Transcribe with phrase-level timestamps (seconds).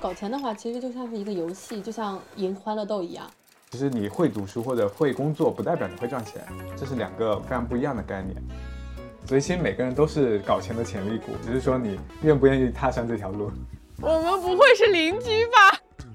[0.00, 3.28] 搞钱的话，其实就像是一个游戏，就像赢欢乐豆一样。
[3.70, 6.40] 其实你会读书或者会工作，不代表你会赚钱，
[6.76, 8.36] 这是两个非常不一样的概念。
[9.26, 13.50] 所以其实每个人都是搞钱的潜力股，只是说你愿不愿意踏上这条路。
[14.00, 16.06] 我们不会是邻居吧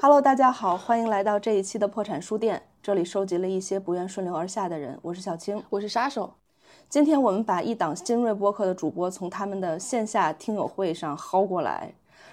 [0.00, 4.96] ？Hello，大家好，欢迎来到这一期的破产书店，这里收集了一些不愿顺流而下的人。
[5.02, 6.32] 我是小青，我是杀手。
[6.88, 11.92] 今天我们把一档新锐播客的主播从他们的线下听友会上薅过来。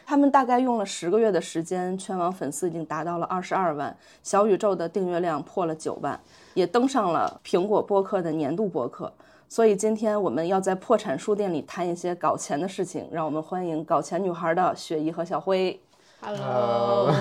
[0.10, 3.94] 他们大概用了十个月的时间，全网粉丝已经达到了二十二万，
[4.24, 6.18] 小宇宙的订阅量破了九万，
[6.54, 9.12] 也登上了苹果播客的年度播客。
[9.50, 15.78] 所以今天我们要在破产书店里谈一些搞钱的事情，让我们欢迎搞钱女孩的雪姨和小辉。
[16.22, 17.12] Hello，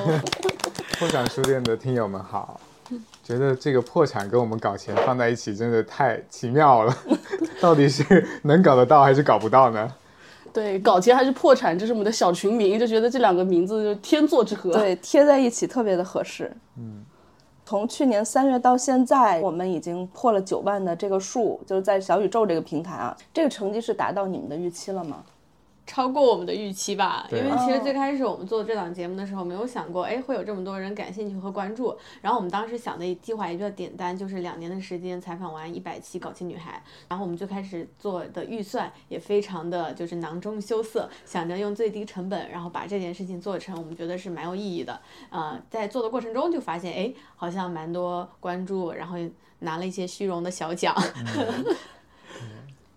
[0.97, 2.61] 破产书店的听友们好，
[3.25, 6.97] 觉得这个破产跟我们搞钱放在一起真的太奇妙了，
[7.61, 9.93] 到底是能搞得到还是搞不到呢？
[10.57, 14.73] 对，搞钱还是破产，这是我们的小群名，就觉得这两个名字就天作之合。
[14.73, 16.51] 对，贴在一起特别的合适。
[16.79, 17.05] 嗯，
[17.67, 25.23] 从去年三月到现在，我们已经破了九万的这个数，就是在小宇宙这个平台啊，这个成绩是达到你们的预期了吗？
[25.87, 31.97] 超过我们的预期吧，因为其实最开始我们做这档节目的时候，没有想过，哎，会有这么多人感兴趣和关注。
[32.21, 45.01] 然后我们当时想的计划也比较简单，就是两年的时间采访完一百期搞钱女孩，然后我们就开始做的预算也非常的就是囊中羞涩，想着用最低成本，然后把这件事情做成，我们觉得是蛮有意义的。
[45.31, 49.17] 呃，在做的过程中就发现，哎，好像蛮多关注，然后
[49.61, 50.93] 拿了一些虚荣的小奖。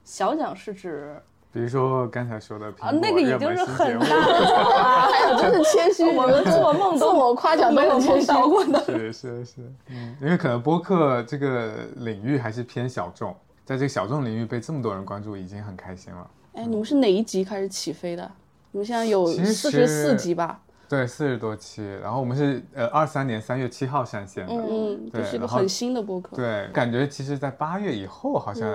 [0.03, 1.21] 小奖是指？
[1.51, 8.83] 比如说刚才说的啊，那个已经是很大了， 还有真是谦虚，我们做梦都我夸奖没有梦到过的。
[8.85, 9.53] 是是是，
[9.89, 16.29] 嗯，因为可能播客这个领域还是偏小众，在这个小众领域被这么多人关注，已经很开心了。
[16.53, 18.31] 哎，你们是哪一集开始起飞的？
[18.71, 20.59] 你们现在有四十四集吧？
[20.89, 21.85] 对，四十多期。
[22.01, 26.35] 然后我们是呃二三年三月七号上线的，嗯，对是一个很新的播客。
[26.35, 28.67] 对，感觉其实在八月以后好像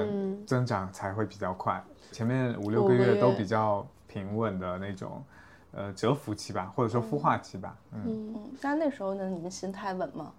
[0.47, 1.83] 增长才会比较快。
[2.13, 5.21] 前面五六个月都比较平稳的那种，
[5.73, 7.77] 呃，蛰伏期吧，或者说孵化期吧。
[7.93, 10.33] 嗯，但那时候呢，你们心态稳吗？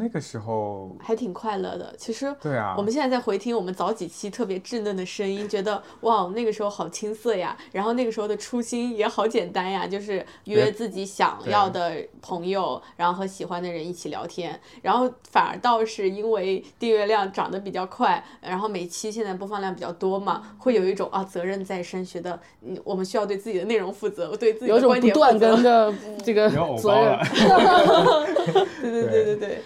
[0.00, 25.94] 那个时候还挺快乐的，其实对啊，我们现在在回听我们早几期特别稚嫩的声音，觉得哇，那个时候好青涩呀，然后那个时候的初心也好简单呀，就是约自己想要的朋友，然后和喜欢的人一起聊天，然后反而倒是因为订阅量涨得比较快，然后每期现在播放量比较多嘛，会有一种啊责任在身，觉得嗯我们需要对自己的内容负责，对自己的观点负责，有种不断跟着。
[26.24, 27.18] 这个责任，
[28.80, 29.62] 对对对对对。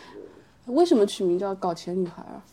[0.67, 2.45] 为什么取名叫“搞钱女孩”啊？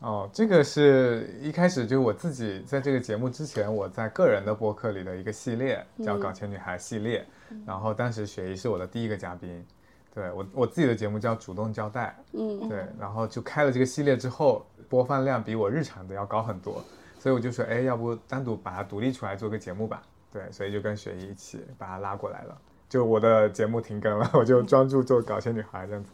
[0.00, 7.26] 哦，这个是一开始就我自己在这个节目之前，我在个人的播客里的一个系列，叫“搞钱女孩”系列。
[7.66, 9.66] 然后当时雪姨是我的第一个嘉宾，
[10.14, 12.86] 对我我自己的节目叫“主动交代”，嗯，对。
[12.98, 16.80] 然后就开了这个系列之后，播放量比我日常的要高很多，
[17.18, 20.00] 所以我就说，哎，要不单独把它独立出来做个节目吧？
[20.32, 22.56] 对，所以就跟雪姨一起把它拉过来了。
[22.88, 26.10] 就我的节目停更了，我就专注做“搞钱女孩”这样子。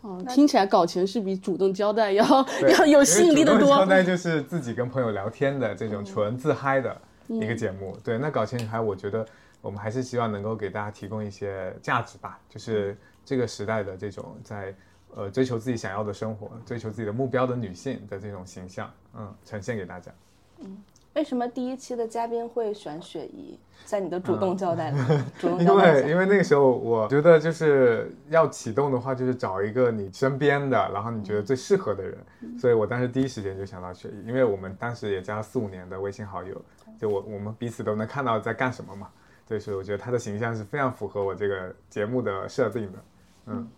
[0.00, 2.24] 哦，听起来搞钱是比主动交代要
[2.78, 3.68] 要有吸引力的多。
[3.68, 7.96] 交代就是自己跟朋友聊天的这种纯自嗨的一个节目。
[8.04, 9.26] 对，那搞钱女孩，我觉得
[9.60, 14.74] 我们还是希望能够给大家提供一些价值吧，就是这个时代的这种在
[15.14, 20.12] 呃追求自己想要的生活、追求自己的目标的女性的这种形象，嗯，呈现给大家。
[20.60, 20.76] 嗯。
[21.18, 23.58] 为什么第一期的嘉宾会选雪姨？
[23.84, 24.94] 在你的主动交代，
[25.36, 32.18] 主动因为因为那个时候我觉得就是要启动的话，就是找一个你身边的，然后你觉得最适合的人，
[32.56, 36.62] 所以我当时第一时间就想到雪姨，因为我们当时也加了四五年的微信好友，
[37.00, 39.08] 就我我们彼此都能看到在干什么嘛，
[39.48, 42.98] 对，所以我觉得她的形象是非常符合我这个节目的设定的。
[43.46, 43.68] 嗯，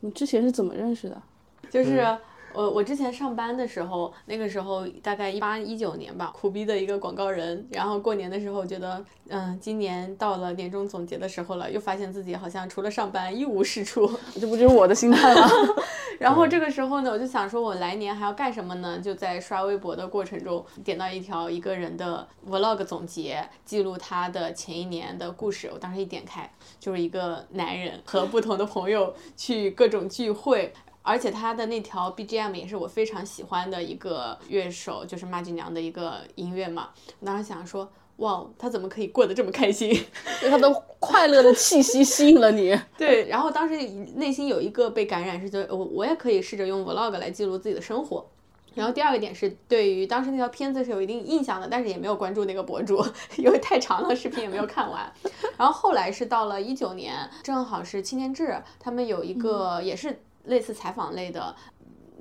[0.00, 1.22] 你之前是怎么认识的？
[1.70, 2.04] 就是。
[2.54, 7.66] 我我之前上班的时候，那个时候大概一八一九年吧，苦逼的一个广告人。
[7.70, 15.48] 然后过年的时候觉得，嗯，今年到了年终总结的时候了，又发现自己好像除了上班一无是处，这不就是我的心态吗？
[16.18, 18.98] 然后这个时候呢，我就想说，我来年还要干什么呢？
[18.98, 25.70] 就在刷微博的过程中，点到一条一个人的 vlog 总结，记录他的前一年的故事。
[25.72, 26.50] 我当时一点开，
[26.80, 30.72] 就是一个男人和不同的朋友去各种聚会。
[31.08, 36.90] 而且他的那条 BGM 也是我非常喜欢的一个乐手，就是马锦娘的一个音乐嘛。
[37.20, 40.04] 我当时想说，哇，他怎么可以过得这么开心？
[40.50, 40.70] 他的
[41.00, 42.78] 快乐的气息吸引了你。
[42.98, 43.74] 对，然后当时
[44.16, 48.26] 内心有一个被感染，是觉得我我也可以试着用 Vlog 来记录自己的生活。
[48.74, 53.02] 然后第二个点是对于当时那条片子是有一定印象的，但是也没有关注那个博主，
[53.38, 55.10] 因为太长了，视频也没有看完。
[55.56, 61.54] 然后后来是到了一九年，正好是青年志，他们有一个也是类似采访类的。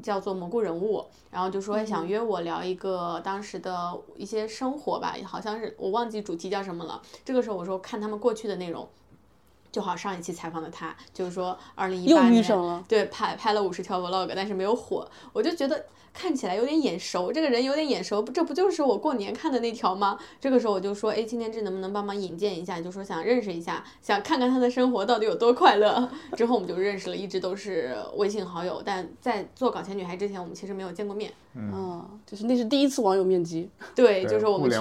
[0.03, 7.01] 叫做蘑菇人物，然后就说想约我聊一个当时的一些生活吧，好像是我忘记主题叫什么了。
[7.25, 8.87] 这个时候我说看他们过去的内容，
[9.71, 15.83] 就好上一期采访的他，就是说二零一八年对拍拍了五十条 vlog，但是没有火，我就觉得。
[16.17, 20.17] 看起来有点眼熟，这个人有点眼熟，这不就是我过年看的那条吗？
[20.41, 22.81] 这个时候我就说，哎，青年志能不能帮忙引荐一下？
[22.81, 26.09] 就说想认识一下，想看看他的生活到底有多快乐。
[26.35, 31.31] 之后我们就认识了，一直都是微信好友，但在做搞钱女孩之前，我们其实没有见过面。
[31.53, 33.69] 嗯，就是那是第一次网友面基。
[33.93, 34.77] 对，就是我们去，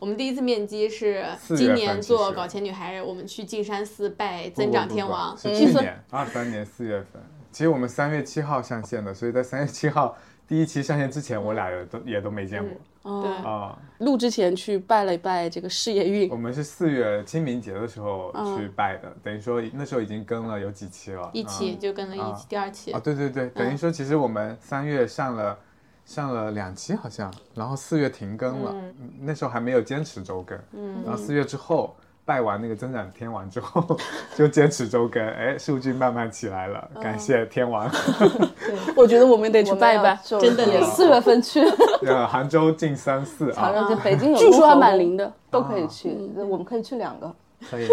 [0.00, 1.24] 我们第一次面基是
[1.56, 5.38] 今年做搞钱女孩，我们去径山寺拜增长天王。
[5.38, 7.22] 是去年二三年四月份，
[7.52, 10.16] 其实我们三月七号上线的，所以在三月七号。
[10.46, 13.22] 第一期上线之前，我俩也都也都没见过。
[13.22, 16.30] 对啊，录之前去拜了一拜这个事业运。
[16.30, 21.30] 我们是四月清明节的时候去拜的，等于说那时候已经更了有几期了。
[21.32, 22.92] 一期就更了一期，第二期。
[22.92, 25.58] 啊，对对对，等于说其实我们三月上了
[26.04, 28.74] 上了两期好像，然后四月停更了，
[29.20, 30.58] 那时候还没有坚持周更。
[30.72, 31.02] 嗯。
[31.04, 31.94] 然后四月之后。
[32.26, 33.84] 拜完那个增长天王之后，
[34.34, 37.90] 就坚持周更，哎，数据慢慢起来了，感谢天王。
[37.90, 41.60] 对， 我觉得我们得去拜拜，真的，四月份去。
[42.06, 43.72] 呃，杭州进三四啊，
[44.02, 47.30] 北京有，据说还蛮灵的，都可以去，我们可以去两个。
[47.70, 47.86] 可以。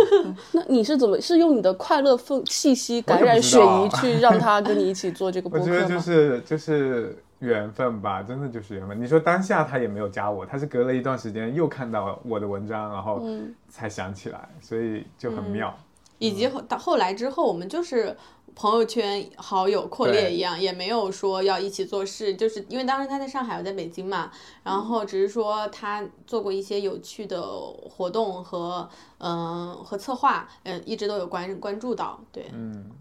[0.51, 5.71] 那你是怎么是用你的快乐氛气息感染雪姨去让她跟你一起做这个播客吗？
[5.73, 7.17] 我觉得就是就是。
[7.41, 9.01] 缘分吧，真的就是缘分。
[9.01, 13.23] 你说当下他也没有加我，他是隔了一段时间又看到我的文章，然后
[13.67, 15.75] 才想起来，所以就很妙。
[16.19, 18.15] 以及到后来之后，我们就是
[18.53, 24.29] 朋友圈好友扩列一样，也没有说要一起做事，就是因为当时他在上海，我在北京嘛，
[24.63, 32.91] 然后只是说他做过一些有趣的活动和嗯和策划，嗯一直都有关关注到，对，嗯。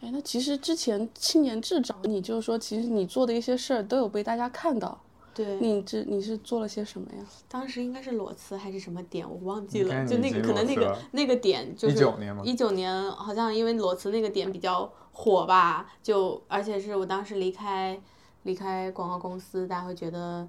[0.00, 4.98] 哎，那其实之前青年志找你，就是说，其实你做的一些事儿都有被大家看到。
[5.34, 7.24] 对，你这你是做了些什么呀？
[7.48, 10.06] 当时应该是裸辞还是什么点，我忘记了。
[10.06, 18.00] 就那个可能那个那个点就是一九年一九年好像因为裸辞那个点比较火吧，就而且是我当时离开
[18.44, 20.48] 离开广告公司，大家会觉得。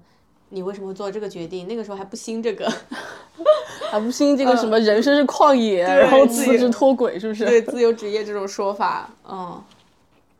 [0.50, 1.66] 你为什么会做这个决定？
[1.66, 2.70] 那个时候还不兴这个，
[3.90, 7.46] 还不兴这个什么人生是旷野，然后辞职脱轨，是不是？
[7.46, 9.62] 对，自由职业这种说法，嗯。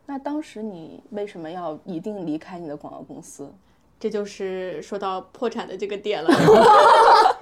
[0.07, 3.49] 那当时你为什么要一定离开你的广告公司？
[4.01, 6.31] 这就是说到破产的这个点了。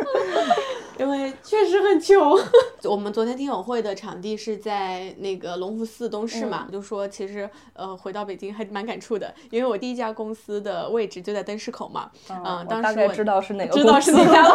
[0.99, 2.37] 因为确实很穷。
[2.84, 14.54] 我们昨天听友会的场地是在那个隆福寺东市嘛，就说其实呃回到北京还蛮感触的，因为我第一家公司的位置就在灯市口嘛，嗯，当时我知道是哪个，知道是哪家了。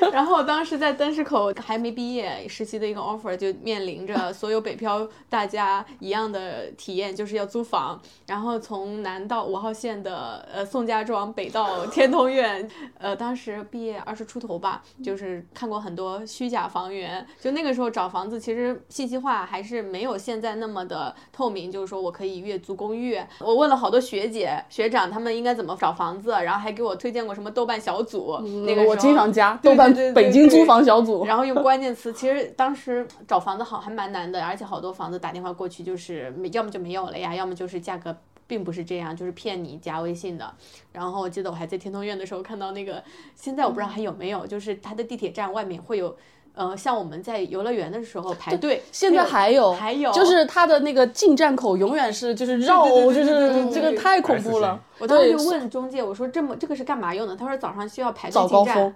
[0.12, 15.44] 然后当时在灯市口还没毕业实习的一个 offer，就面临着 所有北漂大家一样的体验，就是要租房，然后从南到五号线的呃宋家庄，北到天通苑，呃当时毕业二十出头吧，就是。
[15.54, 21.70] 看过很多虚假房源，就那个时候找房子，其实信息化还是没有现在那么的透明。
[21.70, 28.38] 就是说我可以月租公寓，我问了好多学姐学长，他们应该怎么找房子，然后还给我推荐过什么豆瓣小组。
[28.66, 32.12] 那个我经常加豆瓣北京租房小组，然后用关键词。
[32.12, 38.16] 其实当时找房子好还蛮难的，而且好多房子打电话过去就是要么就没有了呀，要么就是价格。
[38.48, 40.54] 并不是这样，就是骗你加微信的。
[40.90, 43.04] 然后我记得我还在天通苑的时候看到那个，
[43.34, 46.16] 现在我不知道还有没有，就是它的地铁站外面会有，
[46.54, 54.80] 呃，像我们在游乐园的时候排队，现在还有，还有，就是它的那个进站口永远是就是绕，就是这个太恐怖了。
[54.98, 57.36] 我当时就问中介，我说这么这个是干嘛用的？
[57.36, 58.94] 他说早上需要排队进站。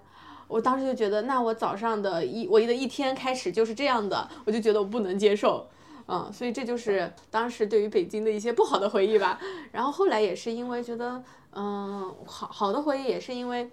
[0.49, 5.67] 我当时就觉得，那我早上的一我的一天开始就是这样的，我就觉得我不能接受。
[6.09, 9.39] 嗯，所以这就是当时对于北京的一些不好的回忆吧。
[9.71, 11.23] 然后后来也是因为觉得，
[11.55, 13.71] 嗯，好好的回忆也是因为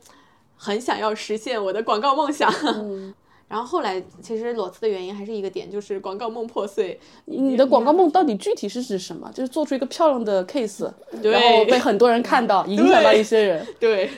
[0.55, 2.49] 很想要实现我的广告梦想。
[3.49, 6.97] 然后后来其实裸辞的原因还是一个点，就是广告梦破碎。
[7.25, 9.29] 你的广告梦到底具体是指什么？
[9.33, 10.89] 就是做出一个漂亮的 case，
[11.21, 13.67] 然后被很多人看到， 影响到一些人。
[13.79, 14.09] 对，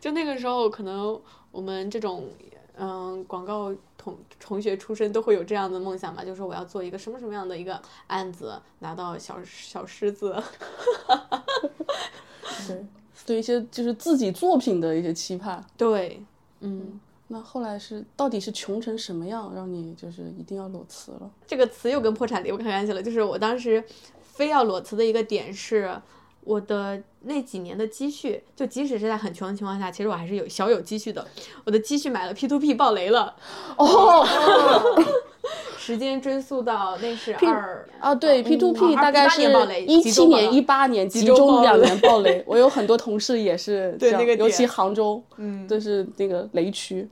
[0.00, 1.20] 就那个时候可能
[1.50, 2.24] 我们这种
[2.78, 3.74] 嗯广告。
[4.00, 10.40] 同同学出身都会有这样的梦想吧，就是我要做一个什么什么样的一个案子，拿到小小狮子。
[12.68, 12.86] 对，
[13.26, 15.62] 对一些就是自己作品的一些期盼。
[15.76, 16.22] 对，
[16.60, 21.30] 嗯，那后来是到底是穷成什么样，让你就是一定要裸辞了？
[21.46, 23.02] 这个词又跟破产离不开关系了。
[23.02, 23.84] 就是我当时
[24.22, 26.00] 非要裸辞的一个点是。
[26.44, 31.26] 我的那几年的积蓄，就即使是在很穷的情况下，其实我还是有小有积蓄的。
[31.66, 33.36] 我的积蓄买了 P to P 爆雷了，
[33.76, 34.26] 哦，
[35.78, 39.42] 时间追溯到那是二啊，对 P to P 大概是
[39.86, 42.42] 一七年、一八年集中两年暴雷。
[42.46, 47.08] 我有很多同事也是 这样，尤其杭州，嗯，都是那个雷区。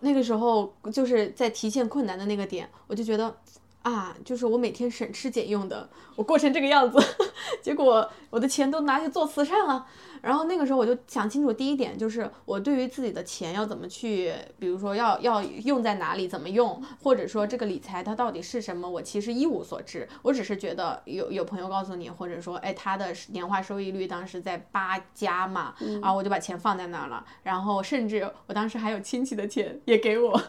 [0.00, 3.34] 那个时候就是在提现困难的那个点，我就觉得。
[3.80, 6.98] 啊，就是我每天省吃俭用的，我过成这个样子，
[7.62, 9.86] 结果我的钱都拿去做慈善了。
[10.22, 20.08] 然后那个时候我就想清楚，第一点就是我对于自己的钱要怎么去，比如说要要用在哪里，怎么用，或者说这个理财它到底是什么，我其实一无所知。
[20.22, 27.24] 我只是觉得有有朋友告诉你，或者说哎，他的年化收益率当时在八加嘛，然后我就把钱放在那儿了。
[27.42, 30.40] 然后甚至我当时还有亲戚的钱也给我，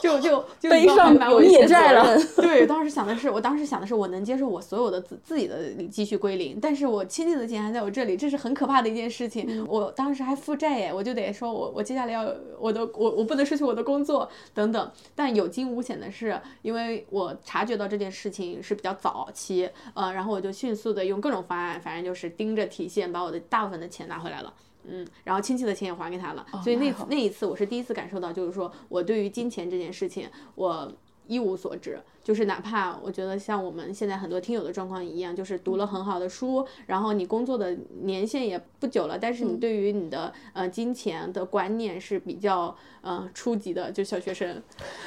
[0.02, 2.14] 就就就背上有孽债了。
[2.36, 8.98] 对，当时想的是，我当时想的是，我能接受我所有的自自己的积蓄归零，但是我亲戚的钱还在我这里，这是很可怕的一。
[8.98, 12.28] 件事情，我当时还负债耶，我就得说，我我接下来要
[12.58, 14.90] 我的我我不能失去我的工作等等。
[15.14, 24.52] 但有惊无险的是，因为我察觉到这件事情是比较早期，呃，然后我就迅速的用各种方案，反正就是盯着提现，把我的大部分的钱拿回来了，
[24.90, 26.46] 嗯，然后亲戚的钱也还给他了。
[26.64, 30.92] 所以那那一次，我是第一次感受到，就是说我对于金钱这件事情，我。
[31.28, 44.62] 一无所知，就是哪怕我觉得像我们现在很多听友的状况一样，就是读了很好的书，然后你工作的年限也不久了，但是你对于你的呃金钱的观念是比较呃初级的，就小学生，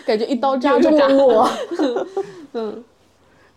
[0.05, 1.49] 感觉一刀扎 中了我。
[2.53, 2.83] 嗯，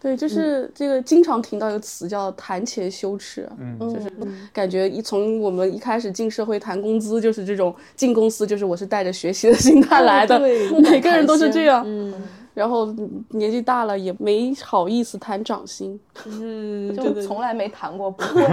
[0.04, 4.12] 对，就是这个经常听到一个词叫谈钱羞耻，嗯，就是
[4.52, 10.38] 感觉一从我们一开始进社会谈工资，就是这种进公司就是我是带着学习的心态来的，
[10.82, 12.12] 每个人都是这样，嗯。
[12.54, 12.86] 然后
[13.30, 18.46] 年纪大了也没好意思谈涨薪，嗯，就从来没谈过， 不会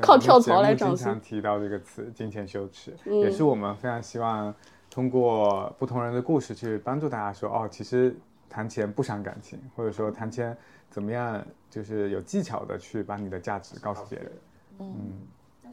[0.00, 0.96] 靠跳槽来涨薪。
[0.96, 4.52] 经常提到这个词“金钱羞耻”，也是我们非常希望
[4.90, 8.12] 通过不同人的故事去帮助大家说：哦，其实
[8.50, 10.54] 谈钱不伤感情，或者说谈钱
[10.90, 14.32] 怎么样，就是有技巧的去把你的价值告诉别人。
[14.80, 14.88] 嗯。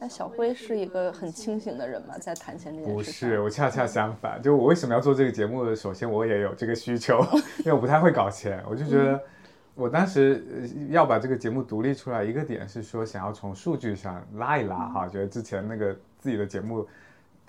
[0.00, 2.16] 那小辉是一个很清醒的人嘛？
[2.18, 2.94] 在谈钱这件事？
[2.94, 4.40] 不是，我恰恰相反。
[4.40, 5.74] 就我为什么要做这个节目？
[5.74, 7.18] 首先，我也有这个需求，
[7.58, 8.62] 因为我不太会搞钱。
[8.70, 9.20] 我就觉得，
[9.74, 15.08] 我当时要把这个节目独立出来，一个点是说想要从数据上拉一拉哈。
[15.08, 16.86] 觉得之前那个自己的节目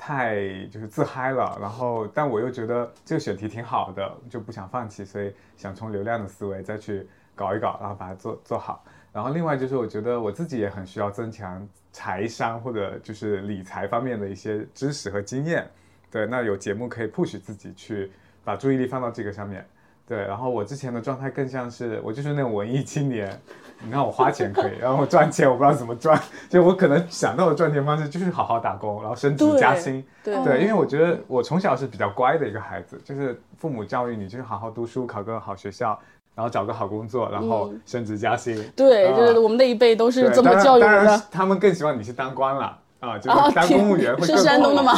[0.02, 8.82] 太就是自嗨了，然后但我又觉得这个选题挺好的，就不想放弃，所以想从流量的思维再去搞一搞，然后把它做做好。
[9.12, 15.70] 然后另外就是，我觉得我自己也很需要增强财商或者就是理财方面的一些知识和经验。
[16.10, 18.10] 对，那有节目可以 push 自己去
[18.46, 19.68] 把注意力放到这个上面。
[20.08, 23.40] 对，然后我之前的状态更像是我就是那种文艺青年，
[23.84, 30.04] 你看我花钱可以，然后我赚钱我不知道怎么赚，就我可能想到的赚钱方式就是好好打工，然后升职加薪。
[30.24, 36.00] 对，因为我觉得我从小是比较乖的一个孩子，就是父母教育你就是好好读书，考个好学校。
[36.36, 38.56] 然后找个好工作，然后升职加薪。
[38.74, 41.22] 对，就是我们那一辈都是这么教育的。
[41.30, 44.94] 他们更希望你去当官了啊，就是当公务员会是山东的吗？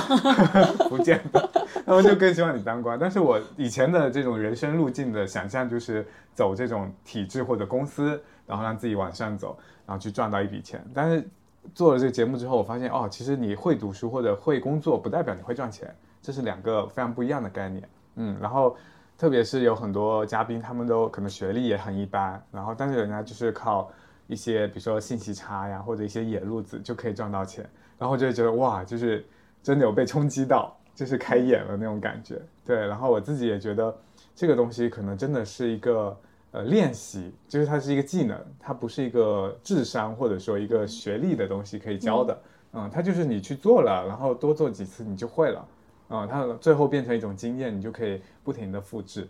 [0.89, 1.49] 福建的，
[1.85, 2.97] 他们就更希望你当官。
[2.99, 10.83] 但是我以前的这种人生路径的想象就是走这种体制或者公司，然后让自己往上走，然后去赚到一笔钱。
[10.93, 11.27] 但是
[11.73, 17.89] 做了这个节目之后，我发现哦，其实你会读书或者会工作，不代表你会赚钱，这是两个非常不一样的概念。
[18.15, 18.75] 嗯，然后。
[19.17, 23.87] 特别是有很多嘉宾，他们都可能学历也很一般，然后但是人家就是靠
[24.25, 27.63] 一些，比如说信息差呀，或者一些野路子就可以赚到钱，
[28.01, 29.23] 然后就觉得哇，就是
[29.61, 32.41] 真的有被冲击到，就是开眼了那种感觉。
[32.65, 33.95] 对，然后我自己也觉得
[34.33, 36.17] 这个东西可能真的是一个
[36.49, 42.41] 呃练习，就是它是一个技能，它不是一个智商或者说一个学历的东西可以教的，
[42.73, 45.67] 嗯，它就是你去做了，然后多做几次你就会了。
[46.07, 49.25] 啊，它最后变成一种经验，你就可以不停的复制，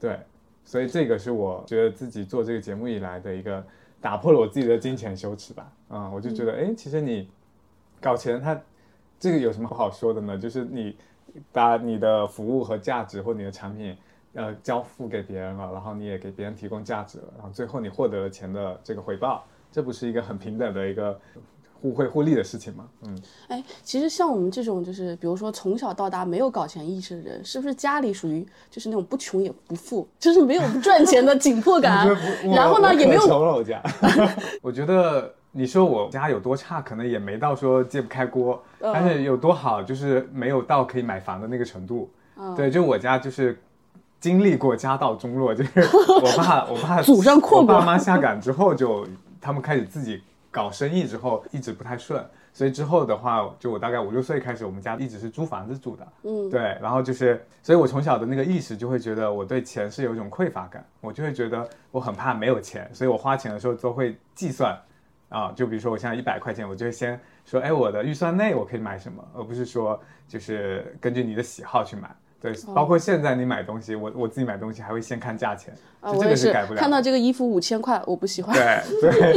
[0.00, 0.18] 对，
[0.64, 3.62] 所以这个是我觉得自己做这个节目以来的一个
[4.00, 5.72] 打破了我自己的金钱羞耻吧。
[5.88, 7.28] 啊，我就觉得，哎，其实你
[8.04, 8.60] 搞钱，它
[9.18, 10.36] 这个有什么不好说的呢？
[10.36, 10.94] 就是你
[11.50, 13.96] 把你的服务和价值或你的产品，
[14.34, 19.42] 呃，交付给别人了，然后你也给别人提供价值了，然后最后你获得了钱的这个回报，
[19.72, 21.18] 这不是一个很平等的一个？
[21.82, 32.08] 互惠互利的事情吗，嗯，哎，其实像我们这种，就是比如说从小到大没有搞钱意识的人，是不是家里属于就是那种不穷也不富， 就是没有赚钱的紧迫感？
[32.54, 33.82] 然后呢，也没有穷了我家。
[34.62, 42.10] 我觉得你说我家有多差，可能也没到说揭不开锅，但是有多好，就是没有到可以买房的那个程度。
[42.56, 43.56] 对，就我家就是
[44.18, 45.80] 经历过家道中落，就是
[46.20, 49.06] 我爸我爸祖上阔我，爸妈下岗之后就
[49.40, 50.20] 他们开始自己。
[50.54, 64.78] 搞生意之后一直不太顺，所以之后的话，就我大概五六岁开始，我们家一直是租房子住的，嗯，对，然后就是，所以我从小的那个意识就会觉得我对钱是有一种匮乏感，我就会觉得我很怕没有钱，所以我花钱的时候都会计算，
[65.34, 72.08] 啊，就比如说我现在一百块钱，我就会先说，哎，我的预算内我可以买什么，而不是说就是根据你的喜好去买。
[72.40, 76.78] 对，包括现在你买东西，我我自己买东西还会先看价钱，这个是改不了。
[76.78, 78.54] 看到这个衣服五千块，我不喜欢。
[78.54, 79.32] 对 对，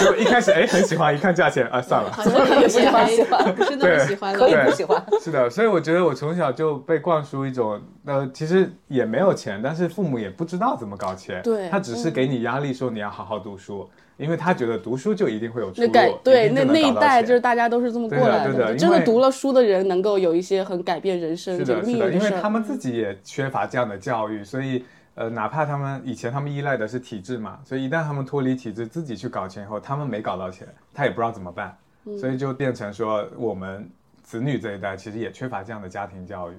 [0.00, 3.06] 就一开始哎很喜欢，一看价钱啊算了，好像不喜欢，
[3.54, 5.00] 不是那么喜欢，可以不喜欢。
[5.20, 13.88] 是的，所以我觉得我从小就被灌输一种，呃，其实也没有钱，但是父母也不知道怎么搞钱，对，他只是给你压力说你要好好读书。
[14.22, 31.76] 因为他觉得读书就一定会有出路，对，那那一代就是大家都是这么过来的，真的读了书的人能够有一些很改变人生这个命运因为他们自己也缺乏这样的教育，所以呃，哪怕他们以前他们依赖的是体制嘛，所以一旦他们脱离体制，自己去搞钱以后，他们没搞到钱，他也不知道怎么办，
[32.18, 33.90] 所以就变成说我们
[34.22, 36.54] 子女这一代其实也缺乏这样的家庭教育。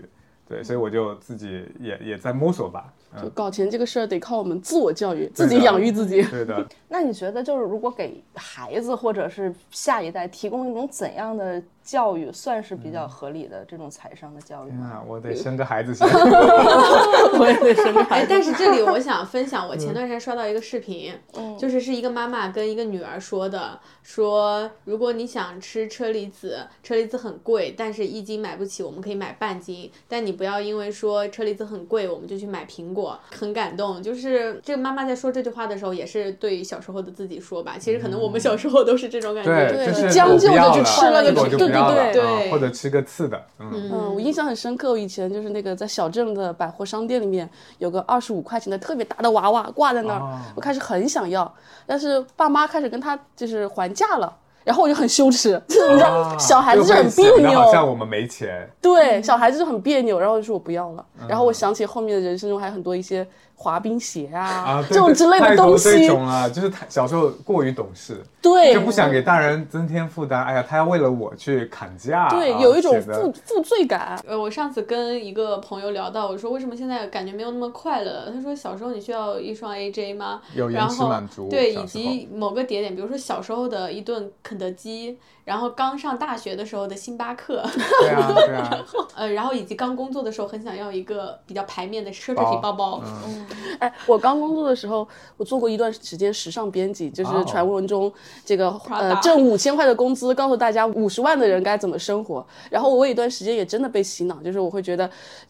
[0.45, 2.93] 对，所以我就自己也也在摸索吧。
[3.21, 6.23] 就搞钱这个事儿得靠我们自我教育，自己养育自己。
[6.23, 6.65] 对的。
[6.89, 11.61] 那你觉得，就是如果给孩子或者是下一代提供一种怎样的？
[11.83, 16.07] 教育算是比较合理的这种财商的教育啊，我得生个孩子先，
[17.37, 18.27] 我也得生个孩子。
[18.29, 21.13] 但是这里我 想分享，我前段时间刷到一个视频，
[21.59, 33.02] 就是是一个妈妈跟一个女儿说的，说如果你想吃车厘子，车厘子很贵，但是一斤买不起，我们可以买半斤，但你不要因为说车厘子很贵，我们就去买苹果。
[33.31, 37.75] 很感动，就是这个妈妈在说这句话的时候，也是对小时候的自己说吧。
[37.77, 41.73] 其实可能我们小时候都是这种感觉，对，将就着去吃了个对。
[41.73, 51.51] 对对，或者吃个次的，嗯嗯，我印象很深刻，我以前就是那个在小镇的百货商店里面有个二十五块钱的特别大的娃娃挂在那儿，我开始很想要，
[51.85, 63.27] 但是爸妈开始跟他就是还价了，然后我就很羞耻，你知道，小孩子就很别扭，好像我们没钱，对，小孩子就很别扭，然后就说我不要了，然后我想起后面的人生中还有很多一些。
[63.55, 70.43] 滑冰鞋啊，这种之类的东西，这种啊，就是他小时候过于懂事，对，就不想给大人增添负担。
[70.43, 74.19] 哎呀，他要为了我去砍价，对，有一种负负罪感。
[74.27, 78.29] 呃，我上次跟一个朋友聊到，我说为什么现在感觉没有那么快乐？
[78.33, 80.41] 他说小时候你需要一双 AJ 吗？
[80.53, 81.47] 有延迟满足。
[81.49, 85.17] 对，以及某个节点，比如说小时候的一顿肯德基。
[85.45, 87.61] 然后刚上大学的时候的星巴克，
[87.99, 88.69] 对啊，对啊。
[88.71, 93.01] 然后呃，然后以及刚工作的时候很想要一个比较牌面的奢侈品包包。
[93.03, 93.42] 嗯。
[93.79, 98.11] 哎，我刚工作的时候，我做过一段时间时尚编辑，就是传闻中
[98.45, 102.45] 这个呃挣五千块的工资，告诉大家五十万的人该怎么生活。
[102.69, 105.09] 然后我有一段时间也真的被洗脑，就是我会觉得，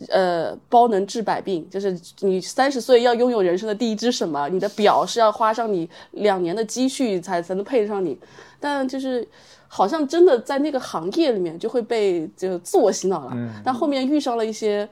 [0.10, 8.17] 呃，包能治百病，就是你三十岁要拥有人生的第一支什么，你的表是要花上你两年的积蓄才才能配得上你，
[8.60, 9.27] 但就是。
[9.75, 14.88] 好像真的在那个行业里面就会被就自我洗脑了，但后面遇上了一些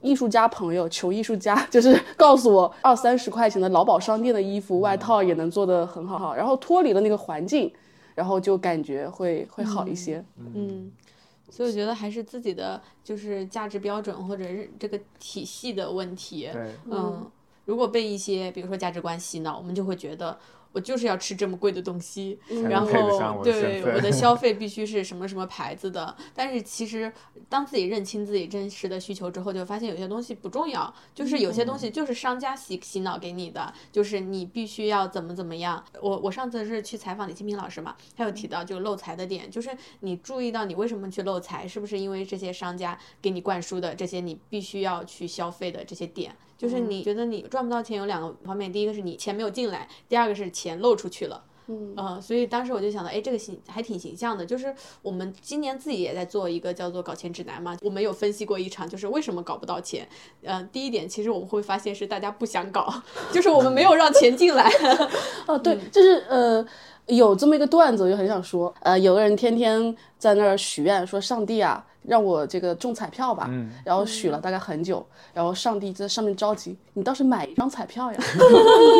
[0.00, 7.72] 艺术家朋友，求艺术家，就是告诉我二三十块钱的劳保商店的衣服外套也能做得很好，好，然后脱离了那个环境，
[8.14, 10.24] 然后就感觉会会好一些。
[10.36, 10.90] 嗯，
[11.50, 16.48] 所以我觉得还是自己的就是价值标准或者是这个体系的问题。
[16.90, 17.30] 嗯，
[17.64, 20.38] 如果被一些比如说价值观洗脑，我们就会觉得。
[20.72, 22.86] 我就是要吃这么贵的东西，然后
[23.42, 26.16] 对我的 消费必须是什么什么牌子的。
[26.34, 27.12] 但是其实
[27.48, 35.84] 当自己认清自己真实的需求之后，就发现有些东西不重要，就是有些东西就是商家洗洗脑给你的，就是你必须要怎么怎么样。
[36.00, 46.34] 我我上次是去采访李清平老师嘛，他有提到就漏财的点，就是你注意到你为什么去漏财，是不是因为这些商家给你灌输的这些你必须要去消费的这些点？
[46.60, 51.42] 就是你觉得你赚不到钱有两个方面，第一个是你钱没有进来，第二个是钱漏出去了。
[51.68, 54.44] 嗯，所以当时我就想到，哎，这个形还挺形象的。
[54.44, 60.06] 就是我们今年自己也在做一个叫做搞钱指南嘛，我们有分析过一场，就是为什么搞不到钱。
[60.42, 62.92] 嗯，第一点其实我们会发现是大家不想搞，
[63.32, 64.70] 就是我们没有让钱进来。
[65.48, 66.66] 哦，对，就是呃。
[67.06, 78.18] 有这么一个段子，我就很想说，呃，有个人天天在那儿许愿，说上帝啊，让我这个中彩票吧，嗯，然后许了大概很久，然后上帝在上面着急，你倒是买一张彩票呀，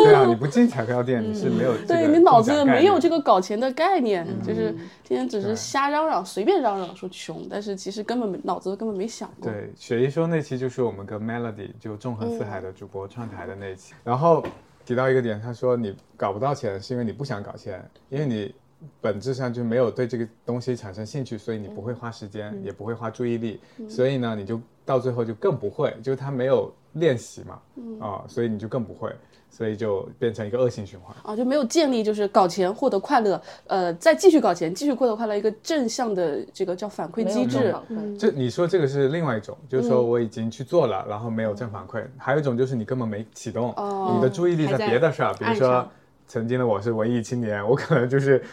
[0.05, 4.71] 对啊，你不进彩票店，你是没有，对你脑子没有这个搞钱的概念，就是
[5.03, 9.51] 天天只是瞎嚷嚷，随便嚷嚷说穷，但是其实根本没脑子根本没想过。
[9.51, 14.41] 对，雪姨说那期就是我们跟 Melody 就纵横四海的主播串台的那期，然后。
[14.83, 18.53] 提到一个点，他说你搞不到钱是因为你不想搞钱，因为你
[18.99, 24.59] 本质上就没有对这个东西产生兴趣，所以你不会花时间，也不会花注意力，所以呢，你就。
[24.83, 27.61] 到最后就更不会，就是他没有练习嘛，
[28.05, 29.13] 啊，所以你就更不会。
[29.49, 37.73] 所以就变成一个恶性循环啊，就没有建立就是搞钱获得快乐，呃，再继续搞钱，继续获得快乐一个正向的这个叫反馈机制。
[38.17, 42.03] 这你说这个是另外一种，就是说我已经去做了，然后没有正反馈。
[42.17, 43.69] 还有一种就是你根本没启动，
[44.15, 45.87] 你的注意力在别的事儿，比如说
[46.27, 48.43] 曾经的我是文艺青年，我可能就是。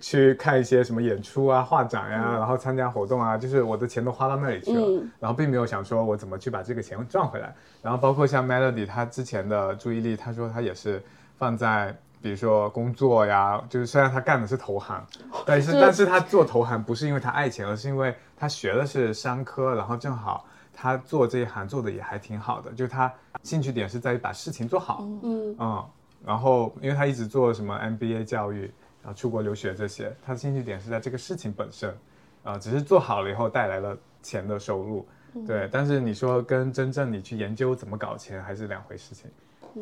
[0.00, 7.54] 去看一些什么演出啊、画展呀，然后参加活动啊，就是我的钱都花到那里去了，然后并没有想说我怎么去把这个钱赚回来。
[7.82, 11.02] 然后包括像 Melody，他之前的注意力，他说他也是
[11.36, 15.06] 放在比如说工作呀，就是虽然他干的是投行，
[15.44, 25.84] 但是但是他做投行不是因为他爱钱，而是因为他学的是商科，然后正好他做这一行做的也还挺好的，就是他兴趣点是在于把事情做好，嗯嗯，
[26.24, 28.72] 然后因为他一直做什么 MBA 教育。
[29.04, 31.94] 然后出国留学这些，他的兴趣点是在这个事情本身，
[32.42, 35.06] 啊，只是做好了以后带来了钱的收入，
[35.46, 35.68] 对。
[35.70, 39.30] 但是你说跟真正你去研究怎么搞钱还是两回事情，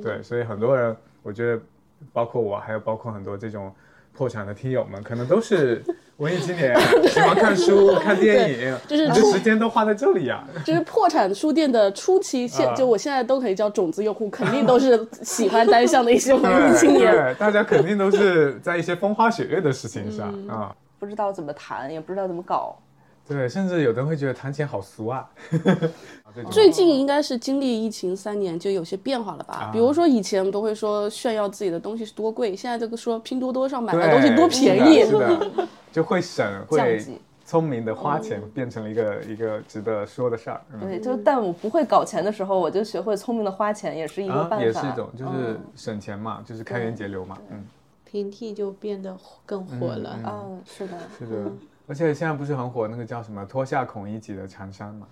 [0.02, 0.20] 对。
[0.24, 1.62] 所以很多人，我觉得，
[2.12, 3.72] 包括我，还有包括很多这种
[4.12, 5.82] 破产的听友们，可能都是。
[6.18, 6.72] 文艺青年
[7.08, 10.44] 喜欢看书、看电影，就是你的时间都花在这里呀。
[10.64, 17.10] 就是破产书店的初期，现就我现在都可以叫种子用户，肯定都是 喜欢单向的一些文艺青年。
[17.10, 22.78] 对，大家肯定都是在一些风花雪月的事情上啊，不知道怎么谈，也不知道怎么搞。
[23.28, 25.28] 对，甚至有的人会觉得谈钱好俗啊。
[26.50, 29.70] 最近应该是经历疫情三年，就有些变化了吧？
[29.72, 37.04] 比如说以前我们都会说炫耀自己的东西是多贵，现在这个说拼多多上买的东西多便宜，是的，就会省， 会
[37.44, 40.60] 聪明的花钱，变成了一个一个值得说的事儿。
[40.80, 47.36] 对，就但我不会搞钱的时候，我就学会聪明的花钱，也是一个办法，也是一种，就是省钱嘛，就是开源节流嘛。
[47.50, 47.62] 嗯，
[48.04, 50.18] 平替就变得更火了。
[50.24, 51.52] 嗯，是的，是的。
[51.86, 55.06] 而且现在不是很火那个叫什么脱下孔乙己的长衫嘛，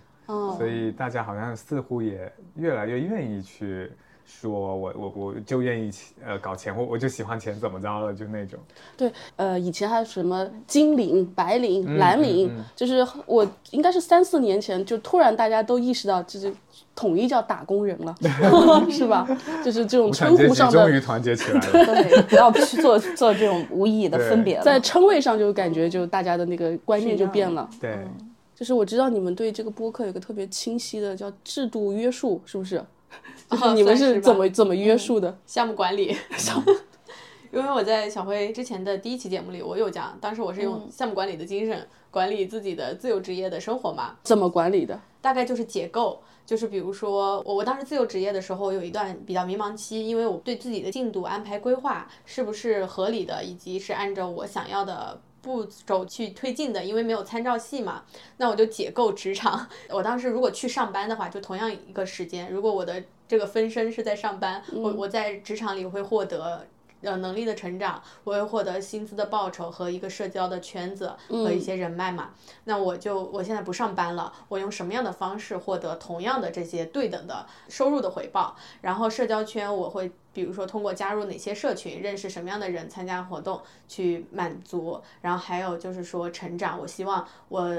[0.57, 3.93] 所以大家好像似乎也越来越愿意去
[4.31, 5.91] 说，我我我就愿意
[6.25, 8.59] 呃搞钱，我我就喜欢钱，怎么着了就那种。
[8.97, 16.53] 对，呃，以前还有什么金领、白领、蓝领，就是我应该是三四年前就突然大家都意识到，就是
[16.95, 18.15] 统一叫打工人了，
[18.89, 19.27] 是吧？
[19.65, 24.63] 就是这种称呼上的终于团结起来了，对，不要去做做这种无意义的分别了。
[24.63, 27.99] 在称谓上就感觉就大家的那个观念就变了，对。
[28.55, 32.85] 就是我知道你们对这个播客有个特别清晰的叫制度约束，是不是？
[33.51, 35.39] 就是你们是怎么怎么约束的？
[35.47, 36.17] 项目管理。
[37.53, 44.15] 因为我在小辉之前的第一期节目里，我有讲，当时我是用项目管理的精神管理自己的自由职业的生活嘛。
[44.23, 45.01] 怎么管理的？
[45.21, 55.21] 大概就是解构，就是比如说我我当时自由职业的时候，有一段比较迷茫期，因为我对自己的进度安排规划是不是合理的，以及是按照我想要的。
[55.43, 58.05] 步骤去推进的，因为没有参照系嘛，
[58.37, 59.69] 那我就解构职场。
[59.91, 66.67] 我当时如果去上班的话，就同样一个时间，如果我的这个分身是在上班，我我在职场里会获得。
[67.03, 72.31] 呃，能力的成长，我会获得薪资的报酬和一个社交的圈子和一些人脉嘛。
[72.65, 78.55] 那我就我现在不上班了，我用什么样的方式获得同样的这些对等的收入的回报？
[78.83, 85.01] 然后社交圈我会比如说通过加入哪些社群，认识什么样的人，参加活动去满足。
[85.23, 87.75] 然后还有就是说成长，我希望我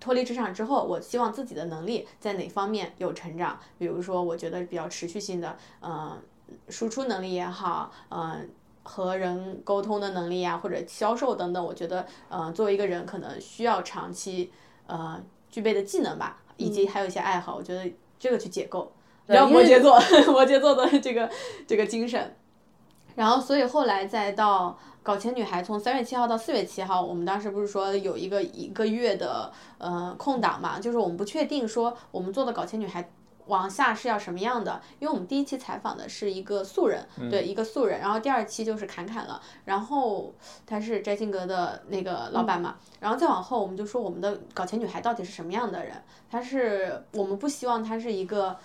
[0.00, 3.60] 脱离职场之后，我希望自己的能力在哪方面有成长？
[3.78, 6.20] 比如说我觉得比较持续性的，嗯。
[6.68, 8.48] 输出能力也好，嗯，
[8.82, 14.52] 和人沟通的能力呀，或者销售等等，我觉得，嗯，作为一个人可能需要长期，
[14.86, 18.92] 呃，具备的技能吧，以及还有一些爱好，我觉得这个去解构，
[19.26, 19.98] 然后摩羯座，
[20.32, 21.30] 摩羯座的这个
[21.66, 22.36] 这个精神，
[23.16, 33.10] 然后所以后来再到搞钱女孩，从三月七号到四月七号，我们当时不是说有一个一个月的呃空档嘛，就是我们不确定说我们做的搞钱女孩。
[33.46, 34.80] 往下是要什么样的？
[34.98, 40.34] 因为我们第一期采访的是一个素人，对一个素人，然后第二期就是侃侃了，然后
[40.66, 46.02] 他是摘星阁的那个老板嘛，然后再往后我们就说我们的搞钱女孩到底是什么样的人？
[46.30, 48.56] 他是我们不希望她是一个。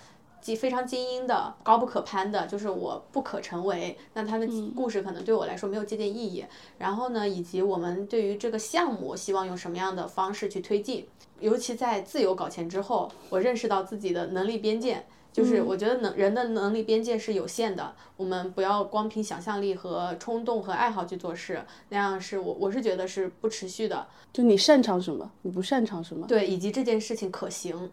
[0.41, 3.97] 既非常精英的、高不可攀的，就是我不可成为。
[4.13, 6.43] 那他的故事可能对我来说没有借鉴意义。
[6.79, 11.07] 然后呢，以及我们对于这个项目希望用什么样的方式去推进？
[11.39, 17.93] 尤其在自由搞钱之后，我认识到自己的能力边界，就是我觉得能人的能力边界是有限的。
[18.17, 24.05] 我们不要光凭想象力和冲动和爱好去做事，那样是我我是觉得是不持续的。
[24.31, 26.27] 就你擅长什么，你不擅长什么？
[26.27, 27.91] 对，以及这件事情可行。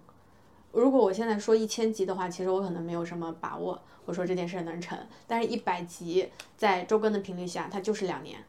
[0.81, 3.81] 如果我现在说一千集的话，其实我可能没有什么把握。
[4.05, 8.43] 我说这件事能成，但是一百集在周更的频率下，它就是两年，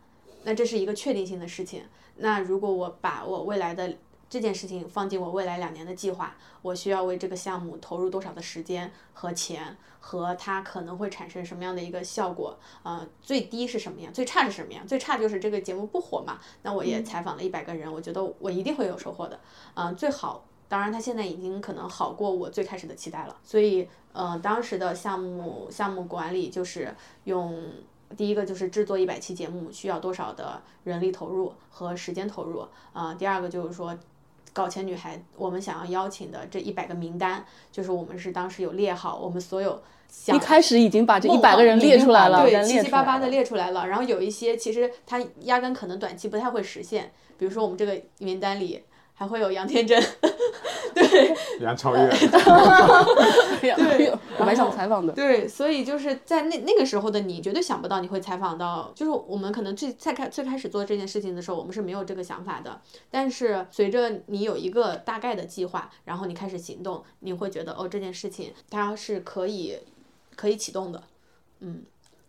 [0.44, 1.84] 那这是一个确定性的事情。
[2.18, 3.98] 那如果我把我未来的
[4.30, 12.58] 这件事情放进我未来两年的计划，我需要为这个项目投入多少的时间和钱，和它可能会产生什么样的一个效果？
[12.84, 14.14] 呃，最低是什么样？
[14.14, 14.88] 最差是什么样？
[14.88, 16.40] 最差就是这个节目不火嘛。
[16.62, 19.40] 那我也采访了一百个人，我觉得我一定会有收获的。
[19.74, 23.36] 嗯，最好，当然他现在已经可能好过我最开始的期待了。
[23.44, 27.62] 所以，呃，当时的项目项目管理就是用。
[28.18, 33.14] 第一个就是制作一百期节目需要多少的人力投入和时间投入啊？
[33.14, 33.96] 第二个就是说，
[34.52, 43.88] 搞钱女孩我们想要邀请的这一百个名单，就是我们是当时有列好，我们所有想一开始已经把这一百个人列出来了，对，七七八八的列出来了。
[43.88, 48.82] 然后有一些其实他压根可能短期不太会实现，比如说我们这个名单里。
[49.20, 50.02] 还会有杨天真，
[50.94, 52.08] 对， 杨超越
[53.60, 55.12] 对，我蛮想采访的。
[55.12, 62.80] 对，所以就是在那那个时候的你，绝对想不到你会采访到，就是我们可能最在开最开始做这件事情的时候，我们是没有这个想法的。
[63.12, 69.78] 但是随着你有一个大概的计划，然后你开始行动，你会觉得哦，这件事情它是可以
[70.38, 71.04] 可以启动的。
[71.60, 71.84] 嗯，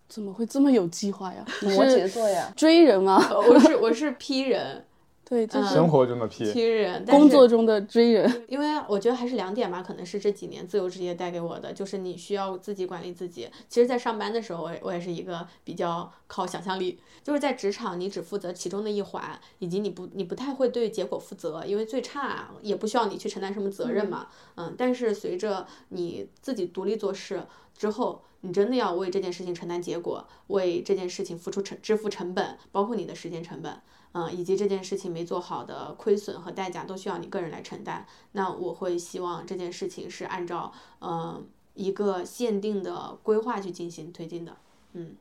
[0.08, 1.46] 怎么会这么有计划呀？
[1.62, 3.24] 摩羯座呀，追人吗？
[3.32, 4.84] 我是我是 P 人。
[5.30, 8.28] 对，就是生活中的 P，人，工作中的追人。
[8.48, 13.48] 因为我觉得还是两点吧，可能是这几年自由职业带给我的，就是你需要自己管理自己。
[13.68, 24.26] 其实，在上班的时候，我我也是一个比较靠想象力，就是在职场，你只负责其中的一环，以及你不你不太会对结果负责，因为最差也不需要你去承担什么责任嘛。
[24.56, 27.46] 嗯，但是随着你自己独立做事
[27.78, 33.80] 之后，你真的要为这件事情承担结果，为这件事情付出成支付成本，包括你的时间成本。
[34.12, 38.04] 嗯，以及这件事情没做好的亏损和代价都需要你个人来承担。
[38.32, 44.56] 那我会希望这件事情是按照嗯一个限定的规划去进行推进的。
[44.94, 45.14] 嗯，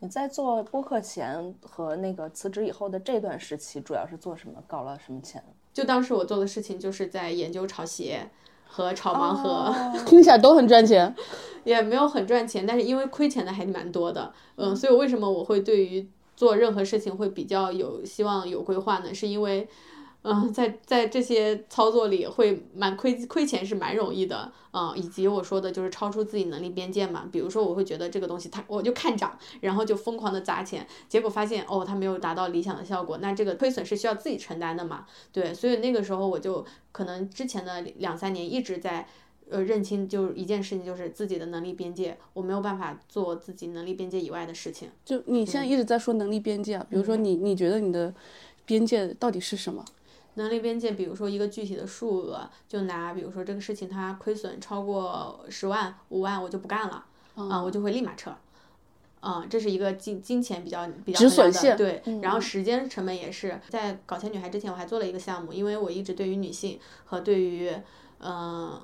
[0.00, 4.62] 你在做播客前和那个辞职以后的这段时期，主要是做什么？
[4.66, 5.42] 搞了什么钱？
[5.72, 8.28] 就当时我做的事情就是在研究炒鞋
[8.66, 9.72] 和炒盲盒，
[10.04, 11.14] 听起来都很赚钱，
[11.64, 14.34] 也没有很赚钱，但是因为亏钱的还蛮多的。
[14.56, 16.06] 嗯，所以为什么我会对于
[16.40, 19.68] 做任何事情会比较有希望有规划呢，是因为，
[20.22, 27.28] 嗯，在在这些操作里会蛮亏亏钱是蛮容易的，嗯，以及我说的就是超出自己能力边界嘛。
[27.30, 35.04] 比如说我会觉得这个东西它我就看涨，然后就疯狂的砸钱，结果发现哦它没有达到理想的效果，那这个亏损是需要自己承担的嘛。
[35.30, 39.06] 对，所以那个时候我就可能之前的两三年一直在。
[39.50, 44.88] 呃，认清就是一件事情，就是自己的能力边界，我没有办法做自己能力边界以外的事情。
[45.04, 48.14] 就你现在一直在说能力边界啊，比如说你你觉得你的
[48.64, 49.84] 边界到底是什么？
[50.34, 58.32] 能力边界，比如说一个具体的数额，就拿比如说这个事情它亏损超过十万、五万，我就不干了，啊，我就会立马撤。
[59.22, 63.60] 嗯，这是一个金金钱比较比较重要的，对，然后时间成本也是。
[63.68, 67.68] 在搞钱女孩之前，我还做了一个项目，因为我一直对于女性和对于
[68.20, 68.80] 嗯。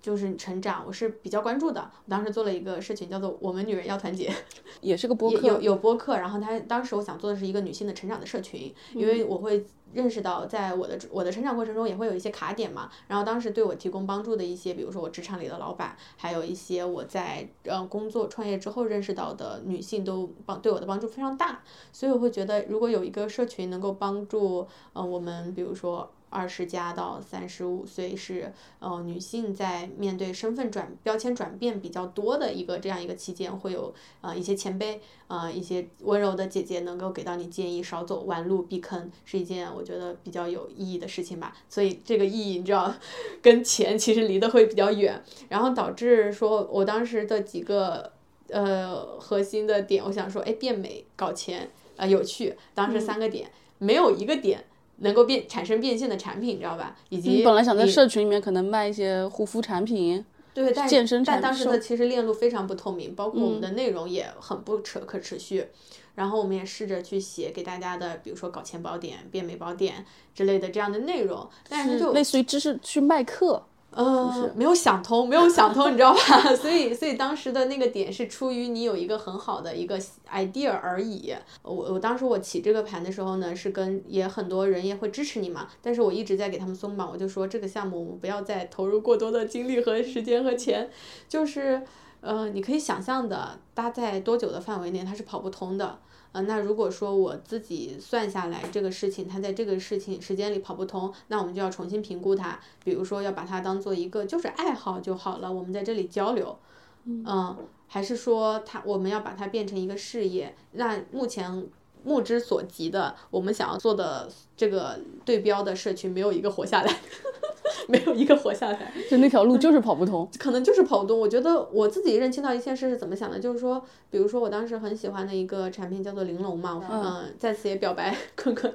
[0.00, 1.90] 就是成长，我是比较关注的。
[2.04, 4.32] 我当时做了一个社群，叫做“我们女人要团结
[4.80, 6.16] ”，也是个播客，有有播客。
[6.16, 12.90] 然后他当时我想做的是一个女性的成长的社群，因为我会认识到，在我的我的成长过程中也会有一些卡点嘛。
[13.08, 21.62] 然后当时对我提供帮助的一些，比如说我职场里的老板，还有一些我在呃工作创业之后认识到的女性，都帮对我的帮助非常大。
[21.92, 26.10] 所以我会觉得，如果有一个社群能够帮助呃我们，比如说。
[26.32, 41.54] 二十加到三十五岁是呃女性在面对身份转标签转变比较多的一个这样一个期间，会有呃一些前辈呃一些温柔的姐姐能够给到你建议，少走弯路避坑，是一件我觉得比较有意义的事情吧。
[41.68, 42.92] 所以这个意义你知道，
[43.42, 48.10] 跟钱其实离得会比较远，然后导致说我当时的几个
[48.48, 54.64] 呃核心的点，我想说哎变美搞钱啊有趣，当时三个点没有一个点。
[54.98, 56.96] 能够变产生变现的产品，你知道吧？
[57.08, 60.24] 以及你本来想在社群里面可能卖一些护肤产品，
[60.54, 65.66] 对，健身产品，但当时的其实链路非常不透明，包括我们的内容也很不扯可持续。
[66.14, 73.64] 然后我们也试着去写给大家的，比如说搞钱宝典、变美宝典之类的这样的内容，但是就类似于知识去卖课。
[73.94, 76.18] 嗯，没有想通，没有想通，你知道吧？
[76.56, 79.98] 所以，所以当时的那个点是出于你有一个很好的一个
[80.32, 81.34] idea 而已。
[81.62, 90.88] 我我当时我起这个盘的时候呢，是跟也很多人也会支持你嘛，但是我一直在给他们松绑，我就说这个项目我们不要再投入过多的精力和时间和钱，
[91.28, 91.82] 就是，
[92.22, 95.98] 呃，你可以想象的搭在多久的范围内它是跑不通的。
[96.32, 102.58] 呃，那如果说我自己算下来这个事情，它在这个事情时间里跑不通，那我们就要重新评估它。
[102.82, 106.58] 比如说，要把它当做一个就是爱好就好了，我们在这里交流，
[107.04, 110.54] 嗯，还是说它我们要把它变成一个事业？
[110.72, 111.68] 那目前
[112.04, 117.00] 目之所及的，我们想要做的这个对标的社群，没有一个活下来，
[117.88, 121.18] 没有一个活下来， 就那条路就是跑不通，可能就是跑不通。
[121.18, 128.72] 我觉得我自己认清到一件事是怎么想的，就是说，比如说我当时很喜欢的一个产品叫做玲珑嘛，嗯，在此也表白困困，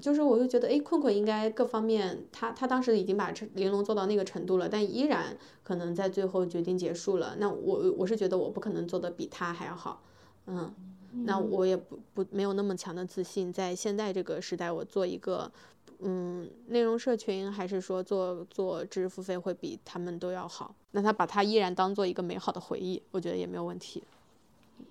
[0.00, 7.36] 就是我就觉得，哎，困困应该各方面，他他当时已经把玲珑做到那个程度了，但依然可能在最后决定结束了。
[7.38, 10.02] 那我我是觉得我不可能做的比他还要好，
[10.46, 10.72] 嗯。
[11.12, 15.50] 那我也不不没有那么强的自信，在现在这个时代，我做一个
[15.98, 20.74] 嗯内容社群，还是说做做知识付费，会比他们都要好。
[20.92, 24.02] 那他把它依然当做一个美好的回忆，我觉得也没有问题。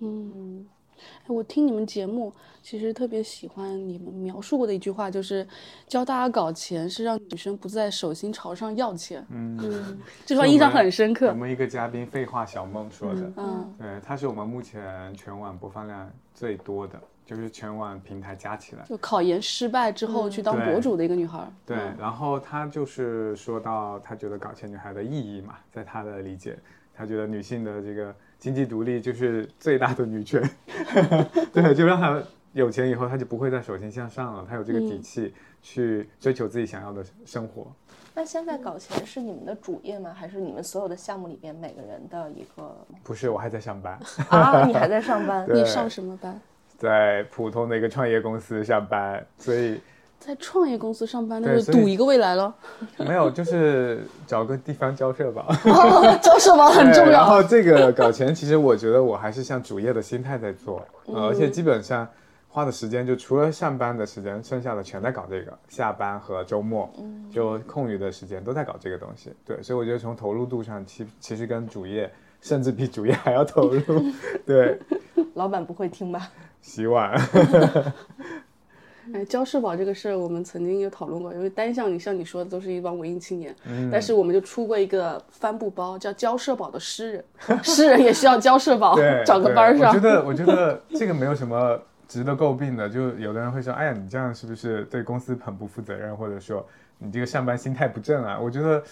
[0.00, 0.66] 嗯。
[1.26, 2.32] 我听你们节目，
[2.62, 5.46] 其实特别喜欢你们描述过的一句话，就是
[5.86, 9.24] 教大家搞钱是让女生不在手心朝上要钱。
[9.30, 9.56] 嗯，
[10.26, 11.28] 这句话印象很深刻。
[11.28, 18.84] 我们一个嘉宾废话小梦说的，嗯，对，她是我们目前全网播放量最多的，就是全网平台加起来。
[18.88, 21.48] 就考研失败之后去当博主的一个女孩。
[21.64, 26.58] 对，然后她就是说到，她觉得搞钱女孩的意义嘛，在她的理解，
[26.92, 28.14] 她觉得女性的这个。
[28.40, 30.42] 经济独立就是最大的女权，
[31.52, 37.66] 对，就让他有钱以后，他就不会再手心向上了，他有这个底气去追求自己想要的生活。
[38.14, 40.12] 那现在搞钱是你们的主业吗？
[40.12, 42.76] 还是你们所有的项目里边每个人的一个？
[43.02, 43.98] 不是，我还在上班
[44.30, 44.64] 啊！
[44.66, 45.46] 你还在上班？
[45.52, 46.40] 你上什么班？
[46.76, 49.80] 在普通的一个创业公司上班，所以。
[50.20, 52.54] 在创业公司上班，那就赌一个未来了。
[52.98, 55.50] 没有，就是找个地方交社保。
[56.22, 57.10] 交社保很重要。
[57.10, 62.06] 然后这个搞钱，其实我觉得我还是像主业的心态在做，而且基本上
[62.48, 65.58] 花的时间就除了上班的时间，剩下的全在搞这个。
[65.68, 66.88] 下班和周末，
[67.32, 69.32] 就空余的时间都在搞这个东西。
[69.46, 73.80] 对，所以我觉得从投入度上，其其实跟主业甚至比主业还要投入。
[74.46, 74.78] 对，
[75.32, 76.28] 老板不会听吧？
[76.60, 77.10] 希望。
[79.14, 81.32] 哎，交社保这个事儿，我们曾经有讨论过。
[81.32, 83.54] 因为单向，你像你说的，都是一帮文艺青年。
[83.66, 83.88] 嗯。
[83.90, 87.24] 但是我们就出过一个帆布包，叫交社保的诗人，
[87.62, 89.88] 诗人也需要交社保，找个班上。
[89.88, 92.88] 我觉得，我觉得这个没有什么值得诟病的。
[92.88, 96.16] 就有的人会说，哎呀，你这样是不是对公司很不负责任？
[96.16, 96.66] 或者说
[96.98, 98.38] 你这个上班心态不正啊？
[98.40, 98.82] 我觉得，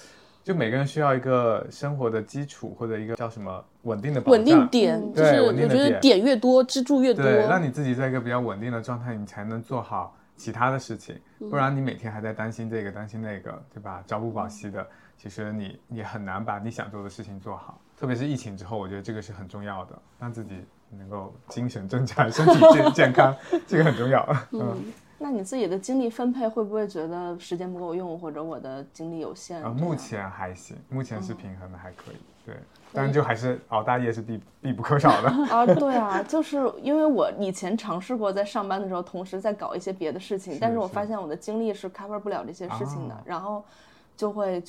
[0.49, 4.99] 就每个人需要一个生活的基础，或者一个叫什么稳定的稳定点。
[5.13, 7.23] 对，我觉得点越多，支柱越多。
[7.23, 10.17] 对，让你自己在一个比较稳定的状态，你才能做好。
[10.39, 14.03] 其他的事情，不然你每天还在担心这个担心那个，对吧？
[14.07, 14.87] 朝不保夕的，
[15.19, 17.79] 其实你你很难把你想做的事情做好。
[18.01, 20.65] 特别是疫情之后，我觉得这个是很重要的，让自己
[20.97, 24.27] 能够精神正常、身体健 健康，这个很重要。
[24.53, 24.77] 嗯，
[25.19, 29.63] 那你自己的精力分配会不会觉得时间不够用，或者我的精力有限？
[29.63, 32.17] 啊，目前还行，目前是平衡的，还可以。
[32.47, 32.55] 对。
[32.91, 35.67] 但是就还是熬大夜是必必不可少的 啊！
[35.67, 43.63] 对啊， 就是因为我以前尝试过在上班的时候同时在搞一些别的事情，但是我发现我的精力是 cover 不了这些事情的，然后
[44.17, 44.65] 就会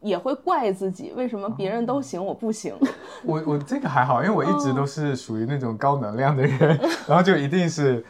[0.00, 2.76] 也会怪自己，为什么别人都行我不行？
[3.24, 8.04] 我我这个还好，因为我一直都是属于那种高能量的人， 然后就一定是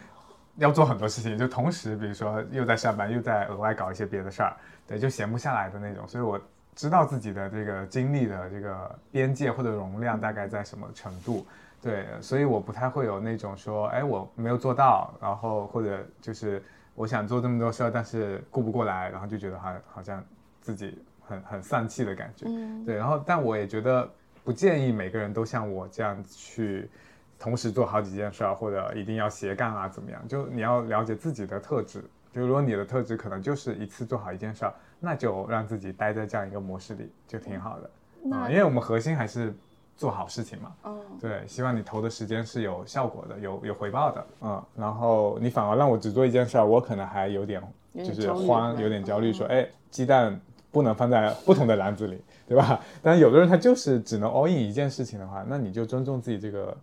[0.57, 6.41] 要做很多事情， 就同时比如说又在上班又在额外搞一些别的事儿，对，就闲不下来的那种，所以我。
[6.77, 11.47] 知道自己的这个精力的这个边界或者容量大概在什么程度，
[11.81, 16.61] 对，所以我不太会有那种说，哎，我没有做到，然后或者就是
[16.97, 20.21] 我想做这么多事儿，但是顾不过来，然后就觉得好好像
[20.61, 22.47] 自己很很丧气的感觉，
[22.85, 24.11] 对，然后但我也觉得
[24.43, 26.91] 不建议每个人都像我这样去
[27.39, 30.27] 同时做好几件事儿，或者一定要斜杠啊怎么样？
[30.29, 34.75] 就你要了解自己的特质，就如果你的特质可能就是一次做好一件事儿。
[35.01, 39.53] 那就让自己待在这样一个模式里，就挺好的啊，因为我们核心还是
[39.99, 40.73] 做好事情嘛。
[40.85, 44.27] 嗯，对，希望你投的时间是有效果的，有有回报的。
[44.41, 47.63] 嗯，然后你反而让我只做一件事儿，我可能还有点
[47.97, 52.19] 就是慌，有点焦虑，说，哎，鸡蛋不能放在不同的篮子里，
[52.49, 52.81] 对吧？
[53.03, 56.75] 但有的人他就是只能 all in 一件事情的话，那你就尊重自己这个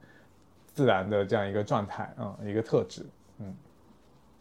[0.74, 3.06] 自然的这样一个状态，嗯，一个特质。
[3.40, 3.56] 嗯，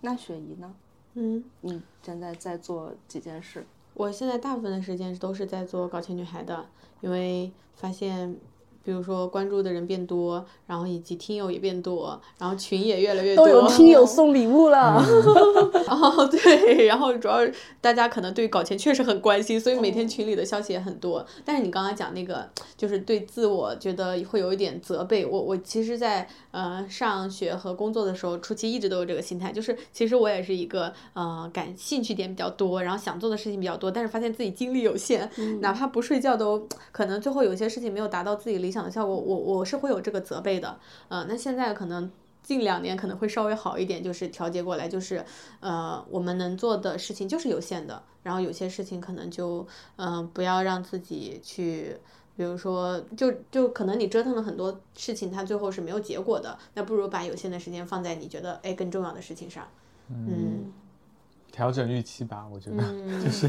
[0.00, 0.74] 那雪姨呢？
[1.14, 3.66] 嗯，你现在在做几件事？
[3.94, 6.66] 我现在大部分的时间都是在做搞钱女孩的，
[7.00, 8.36] 因为发现。
[8.90, 15.00] 比如说关注的人变多，然后以及听友也变多，然后群也越来越多，都有听友 送礼物了。
[15.87, 17.38] 哦，对，然后主要
[17.80, 21.24] 大家可能对搞钱确实很关心，所以每天群里的消息也很多。
[21.45, 25.24] 但是你刚刚讲那个，就是对自我觉得会有一点责备。
[25.24, 35.30] 我我其实，在呃上学和工作的时候，初期一直都有这个心态，就是其实我也是一个呃感兴趣点比较多，然后想做的事情比较多，但是发现自己精力有限，
[35.61, 38.70] 哪怕不睡觉都可能最后有些事情没有达到自己理。
[38.70, 40.78] 理效果，我我是会有这个责备的，
[41.09, 42.09] 呃，那现在可能
[42.41, 45.24] 近两年可能会稍微好一点，就是调节过来，就是
[45.59, 49.66] 呃，我们能做的事情就是有限的，然后有些事情可能就
[49.97, 51.97] 嗯，不要让自己去。
[52.37, 59.68] 比如说，就就可能你折腾了很多事情，它最后是没有结果的，那不如把有限的时间放在你觉得哎更重要的事情上。
[60.09, 60.72] 嗯，
[61.61, 62.82] 调整预期吧，我觉得
[63.22, 63.46] 就是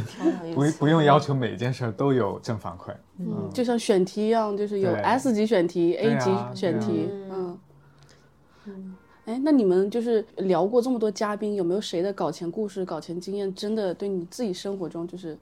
[0.53, 2.93] 不不用要求每件事都有正反馈。
[3.19, 7.07] 嗯，就像选题一样，就是有 S 级选题、A 级选题。
[7.29, 7.57] 嗯
[8.65, 8.97] 嗯。
[9.23, 15.37] 哎，那你们就是聊过这么多嘉宾，有没有谁的搞钱故事、搞钱经验真的对你自己生活中就是？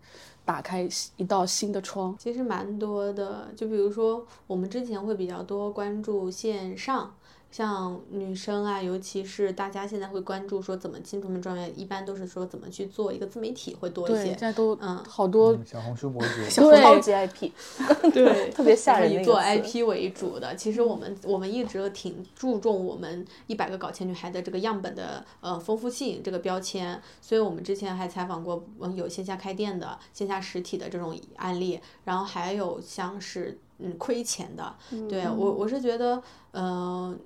[0.45, 3.47] 打开一道新的窗，其实蛮多的。
[3.55, 7.13] 就比如说，我们之前会比较多关注线上。
[7.51, 14.25] 像女生啊，尤其是大家现在会关注说怎么进这么专业，一般都是说怎么去做一个自媒体会多一些。
[14.25, 17.51] 现在都嗯好多小红书博主， 超级 IP，
[18.13, 19.11] 对，特别吓人。
[19.11, 34.75] 以做 IP 为主的，其实我们我们一直挺注重我们一百个搞钱女孩的这个样本的呃丰富性这个标签，所以我们之前还采访过嗯有线下开店的、线下实体的这种案例，然后还有像是嗯亏钱的，
[35.09, 36.21] 对我我是觉得
[36.51, 37.19] 嗯。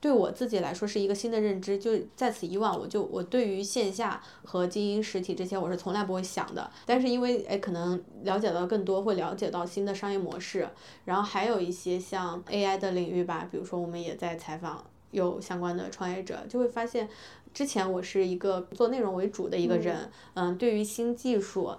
[0.00, 6.70] 对我自己来说是一个新的认知，就在此以往，我就我对于线下和经营实体这些，我是从来不会想的。
[6.86, 10.66] 但是因为哎，可能了解到更多，会了解到新的商业模式，
[11.04, 17.06] 然后还有一些像 AI 的领域吧，比如说我们也在采访有相关的创业者，就会发现，
[17.52, 21.72] 之前我是一个做内容为主的一个人，嗯，对于新技术。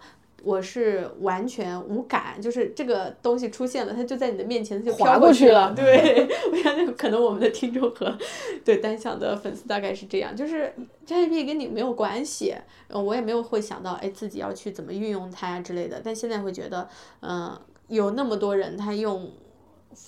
[0.43, 5.71] 我是完全无感，就是这个东西出现了，它就在你的面前，它就划过去了。
[5.75, 8.17] 对， 我想可能我们的听众和
[8.65, 10.73] 对单向的粉丝大概是这样，就是
[11.05, 12.55] GPT 跟你没有关系，
[12.87, 16.01] 嗯，我也没有会想到，哎，自己要去怎么运用它呀之类的。
[16.03, 16.89] 但现在会觉得，
[17.21, 17.55] 嗯，
[17.87, 19.31] 有那么多人他用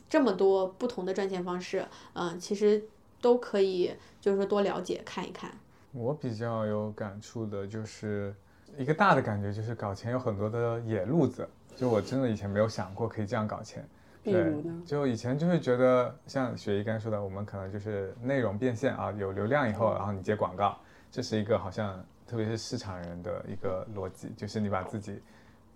[0.10, 2.84] 这么多不同的赚钱方式，嗯，其实
[3.22, 5.52] 都可以，就是说多了解看一看。
[5.92, 8.34] 我比较有感触的就是。
[8.78, 13.88] 一个大的感觉就是搞钱有很多的野路子，就我真的以前没有想过可以这样搞钱。
[14.24, 14.54] 对，
[14.86, 20.78] 就以前就会觉得像雪姨刚才说的，我们可能就是内容变现啊，有流量以后，然后你接广告，
[21.12, 25.22] 这是一个好像特别是市场人的一个逻辑，就是你把自己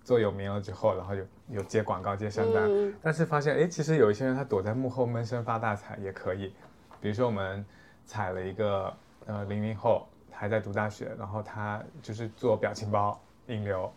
[0.02, 2.70] 做有名了之后，然后有有接广告接商单。
[3.02, 6.54] 但是发现哎，其实有一些人他躲在幕后闷声发大财也可以，
[7.02, 7.66] 比如说我们
[8.06, 8.94] 采了一个
[9.26, 10.08] 呃零零后。
[10.38, 13.92] 还在读大学，然后他就是做表情包引流，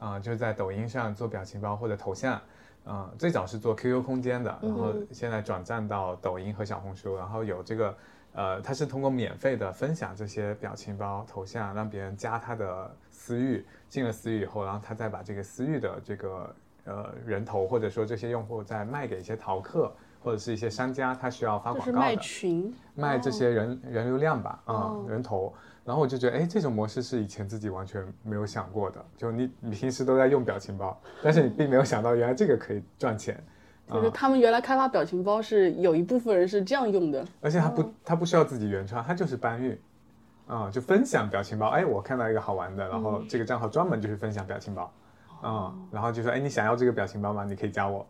[0.00, 2.40] 啊，就是在抖音上做表情包或者头像，
[2.84, 7.96] 嗯，最早是做 QQ 空间的，然后现在转战到抖音和小红书，然后有这个，
[8.32, 19.92] 呃，他是通过免费的分享这些表情包头像，让别人加他的私域，进了私域以后，然后他再把这个私域的这个呃人头或者说这些用户再卖给一些淘客。
[20.24, 25.52] 或者是一些商家，他需要发广告的，卖群，卖这些人人流量吧，啊，人头。
[25.84, 29.04] 然后我就觉得，哎，这种模式是以前自己完全没有想过的。
[29.16, 33.42] 就你你平时都在用表情包，但是你并没有想到原来这个可以赚钱。
[33.92, 39.78] 就是他们原来开发表情包是有一部分人是这样用的，而且他不他不需要自己原创，他就是搬运，
[40.46, 41.68] 啊，就分享表情包。
[41.68, 44.90] 哎，我看到一个好玩的，然后这个账号专门就是分享表情包，
[45.42, 47.44] 啊，然后就说，哎，你想要这个表情包吗？
[47.44, 48.06] 你可以加我。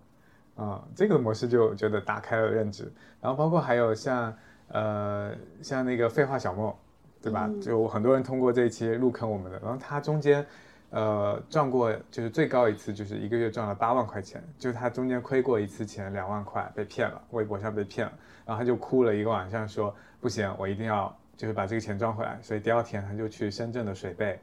[0.57, 2.85] 嗯，这个模式就觉得打开了认知，
[3.21, 4.33] 然后包括还有像
[4.69, 6.79] 呃像那个废话小莫，
[7.25, 7.51] 对吧？
[7.61, 10.45] 就很多人通过这一期入坑我们的，然后他中间
[10.91, 18.13] 呃赚过就是最高一次就是一个月赚了八万块钱，就是他中间亏过一次钱两万块被骗了，微博上被骗了，
[18.47, 24.41] 然后他就哭了一个晚上说不行，我一定要就是把这个钱赚回来，所以第二天他就去深圳的水贝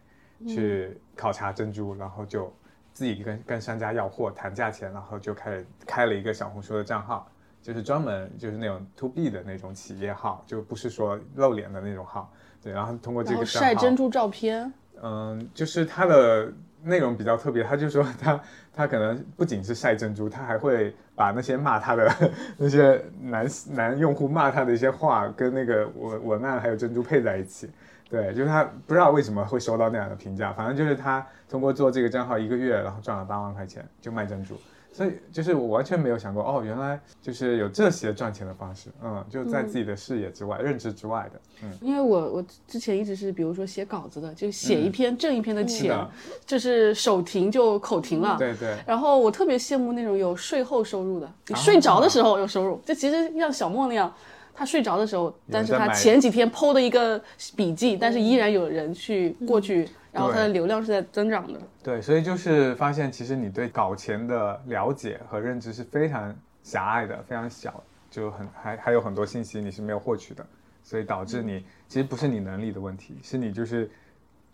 [0.48, 2.54] 去考察珍珠，然后就。
[2.94, 7.26] 自己跟跟商家要货谈价钱，然后就开始开了一个小红书的账号，
[7.62, 12.30] 就是专门就是那种 to B 的那种企业号，就不是说露脸的那种号。
[12.64, 14.72] 对，然后通过这个晒珍珠照片。
[15.02, 16.52] 嗯，就是他的
[16.84, 18.40] 内容比较特别，他就说他
[18.74, 22.12] 他可能不仅是晒珍珠，他还会把那些骂他的
[22.58, 27.70] 那些男男用户骂他的一些话跟那个文文案还有珍珠配在一起。
[28.10, 34.56] 对，就是他不知道为什么会收到那样的评价，反正就是他通过做这个账号一个月，然后赚了八万块钱，就卖珍珠。
[34.92, 41.72] 所以就是我完全没有想过，哦，原来就是有这些赚钱的方式，嗯，就在自己的视野之外、认知之外的，嗯。
[41.82, 45.98] 因为我我之前一直是，比如说写稿子的，就写一篇挣一篇的钱，
[46.46, 48.78] 就是手停就口停了，对对。
[48.86, 54.14] 然后我特别羡慕那种有税后收入的，你睡着的时候有收入，就其实像小莫那样。
[54.54, 57.20] 他睡着的时候，但是他前几天剖的一个
[57.56, 61.60] 笔记，但是依然有人去过去，然后它的流量是在增长的。
[61.82, 70.46] 对，所以就是发现，其实你对搞钱的了解和认知是非常狭隘的，非常小，就很还还有很多信息你是没有获取的。
[70.84, 73.90] 所以导致你其实不是你能力的问题，是你就是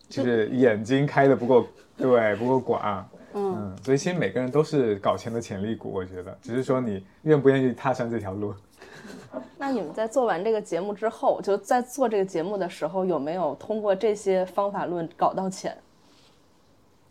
[0.10, 8.54] 就是眼睛开的不够对不够广，嗯，所以其实每个人都是搞钱的潜力股，我觉得，只是说你愿不愿意踏上这条路。
[9.58, 15.76] 那你们在做完这个节目之后，就在做这个节目的时候，有没有通过这些方法论搞到钱？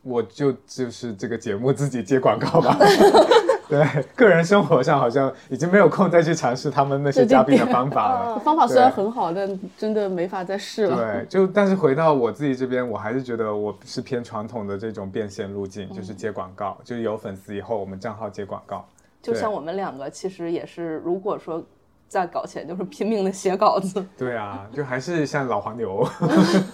[0.02, 2.78] 我就就是这个节目自己接广告吧。
[3.68, 3.84] 对，
[4.14, 8.38] 个人生活上好像已经没有空再去尝试他们那些嘉宾的方法了。
[8.38, 10.96] 方法虽然很好，但真的没法再试了。
[10.96, 18.86] 对，就但是回到我自己这边，我还是觉得我是偏传统的这种变现路径，就是接广告，就是有粉丝以后，我们账号接广告。
[19.20, 21.60] 就像我们两个，其实也是，如果说。
[22.08, 26.06] 在搞钱就是拼命的写稿子，对啊，就还是像老黄牛，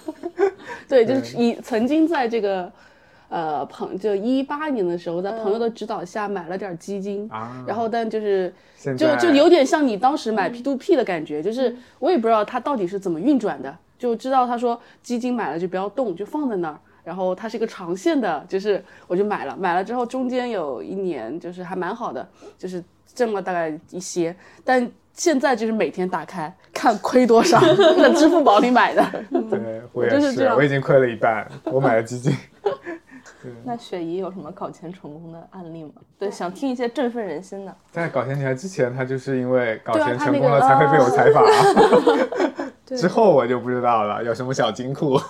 [0.89, 2.71] 对，就是以曾经在这个，
[3.29, 7.29] 呃，朋就一八年的时候，在朋友的指导下买了点基金，
[7.67, 8.53] 然后但就是
[8.97, 22.29] 就就有点像你当时买 P to P 的感觉，就是我也不知道它到底是怎么运转的，就知道他说基金买了就不要动，就放在那儿，然后它是一个长线的，就是我就买了，买了之后中间有一年就是还蛮好的，
[22.59, 22.85] 就是
[23.15, 24.35] 挣了大概一些，
[24.65, 24.91] 但。
[25.15, 27.61] 现在就是每天打开 看亏多少，
[28.01, 29.07] 在支付宝里买的。
[29.51, 32.35] 对，我也是，我已经亏了一半，我买了基金。
[33.63, 35.91] 那雪姨有什么搞钱成功的案例吗？
[36.19, 37.77] 对，想听一些振奋人心的。
[37.91, 41.45] 在搞钱起来之前，他就是因为搞钱成功了才会被我采访。
[42.87, 45.21] 之后我就不知道了，有什么小金库？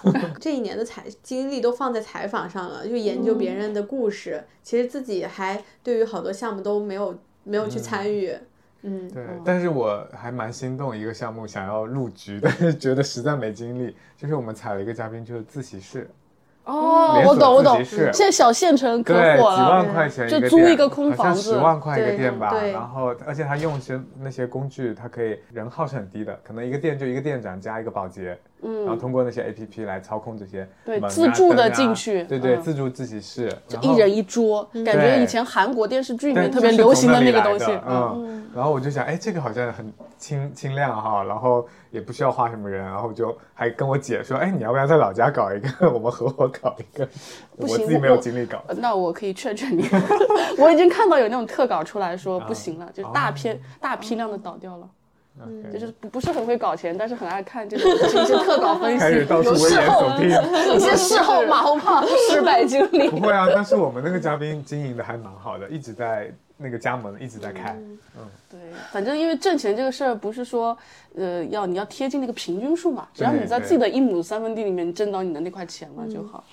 [0.40, 4.44] 这一年的采精力都放在采访上了，就研究别人的故事。
[4.62, 8.34] 其实自己还对于好多项目都没有没有去参与。
[8.82, 13.94] 嗯，对，但是我还蛮心动一个项目，想要入局，但 是觉得实在没精力。
[14.16, 16.10] 就是我们采了一个嘉宾，就是自习室。
[16.64, 17.84] 哦，我懂我懂。
[17.84, 22.52] 现在小县城可火了，几万块钱就租一个空房子，十万块一个店吧。
[22.72, 28.38] 然后，而且他用一些那些工具，他可以人耗是很低的，可能一个店就一个店长加一个保洁。
[28.62, 37.66] 嗯，然后通过那些 A P P 来操控这些，对，自助的进去，对对，自助自习室，一人一桌，感觉以前韩国电视剧里面特别流行的那个东西。
[37.86, 47.08] 嗯，然后我就想，哎，这个好像很清清亮哈，然后也不需要花什么人，然后就还跟我姐说，哎，你要不要在老家搞一个， 我们合伙搞一个？
[47.56, 48.62] 我自己没有精力搞。
[48.76, 49.84] 那我可以劝劝你，
[50.58, 54.88] 我已经看到有那种特稿出来说不行了，就大片大批量的倒掉了。
[55.72, 60.06] 就是不不是很会搞钱，但是很爱看这种一些特稿分析，有事后
[60.74, 63.08] 一些事后马后炮失败经历。
[63.08, 67.72] 不会啊，但是我们那个嘉宾经营的还蛮好的，一直在那个加盟，一直在开。
[67.72, 67.98] 嗯，
[68.50, 68.60] 对，
[68.92, 70.76] 反正因为挣钱这个事儿，不是说
[71.16, 76.44] 呃要你要贴近那个平均数嘛，只要你在自己的一亩三分地里面挣到你的那块钱了就好。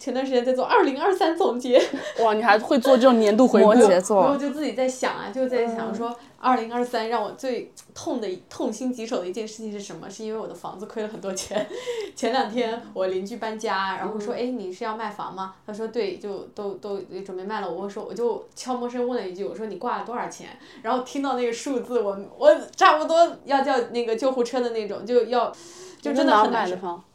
[0.00, 1.78] 前段时间在做二零二三总结，
[2.24, 3.70] 哇，你还会做这种年度回顾？
[3.70, 10.08] 然后就自己在想啊，就在想说，二零二三让我最痛的、痛心疾首的一件事情是什么？
[10.08, 11.66] 是因为我的房子亏了很多钱。
[12.16, 15.54] 前两天我邻居搬家，然后说，哎，你是要卖房吗？
[15.66, 17.70] 他说对，就都都准备卖了。
[17.70, 20.48] 我说我就悄默声问了一句，我说你挂了多少钱？
[20.80, 25.52] 然后听到那个数字，我我差不多要叫那个救护车的那种，就要。
[26.00, 26.50] 就真的很。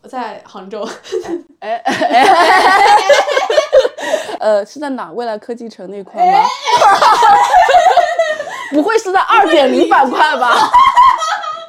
[0.09, 0.87] 在杭州。
[1.59, 2.25] 哎哎 哎！
[4.39, 5.11] 呃，是在哪？
[5.11, 6.43] 未来科技城那块吗？
[8.71, 10.55] 不会是在二点零板块吧？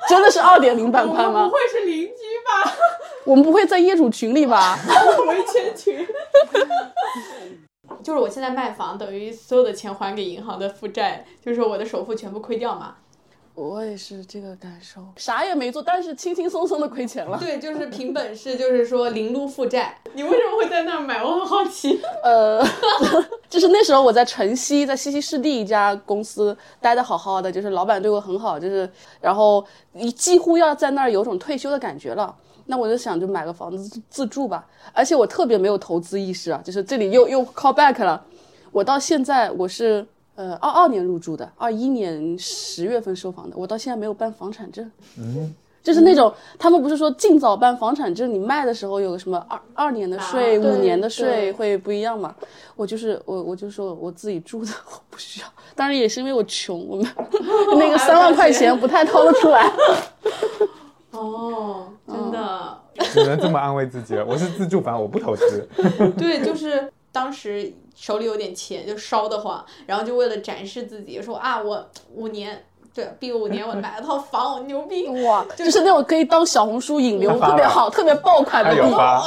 [0.08, 1.46] 真的是二点零板块吗？
[1.46, 2.72] 不会是邻居吧？
[3.24, 4.78] 我们不会在业主群里吧？
[5.26, 6.06] 维权群。
[8.02, 12.94] 就是我现在卖房，等于所有的钱还给银行的负债，就是我的首付全部亏掉嘛。
[13.56, 17.38] 我也是这个感受，啥也没做，但是轻轻松松的亏钱了。
[17.38, 19.96] 对，就是凭本事，就是说零撸负债。
[20.12, 21.24] 你为什么会在那儿买？
[21.24, 21.98] 我很好奇。
[22.22, 22.62] 呃，
[23.48, 28.86] 就是那时候我在城西，在西溪湿地一家公司待的好好的，就是老板对我很好，就是
[29.22, 32.36] 然后你几乎要在那儿有种退休的感觉了。
[32.66, 38.22] 那我就想就买个房子自住吧，而且我特别没有投资意识啊，就是这里又又 call back 了。
[38.70, 40.06] 我到现在我是。
[40.36, 44.88] 呃，二二年入住的，二一年十月份收房的，我到现在没有办房产证。
[45.18, 52.34] 嗯，就是那种他们不是说尽早办房产证，你卖的时候有个什么二二年的税、五年的税会不一样嘛？
[52.76, 55.46] 我就是我，我就说我自己住的，我不需要。
[55.74, 57.06] 当然也是因为我穷，我们
[57.78, 59.72] 那个三万块钱不太掏得出来。
[61.12, 62.78] 哦，真的，
[63.10, 64.24] 只能这么安慰自己了。
[64.26, 65.66] 我是自住房，我不投资。
[66.18, 67.72] 对，就是当时。
[67.98, 71.82] 手里有点钱就烧得慌，然后就为了展示自己，说啊我
[72.14, 72.62] 五年，
[72.94, 78.70] 对，毕业五年我 买了套房，我牛逼哇，就是那种可以当小红书引流特别好、特别爆款的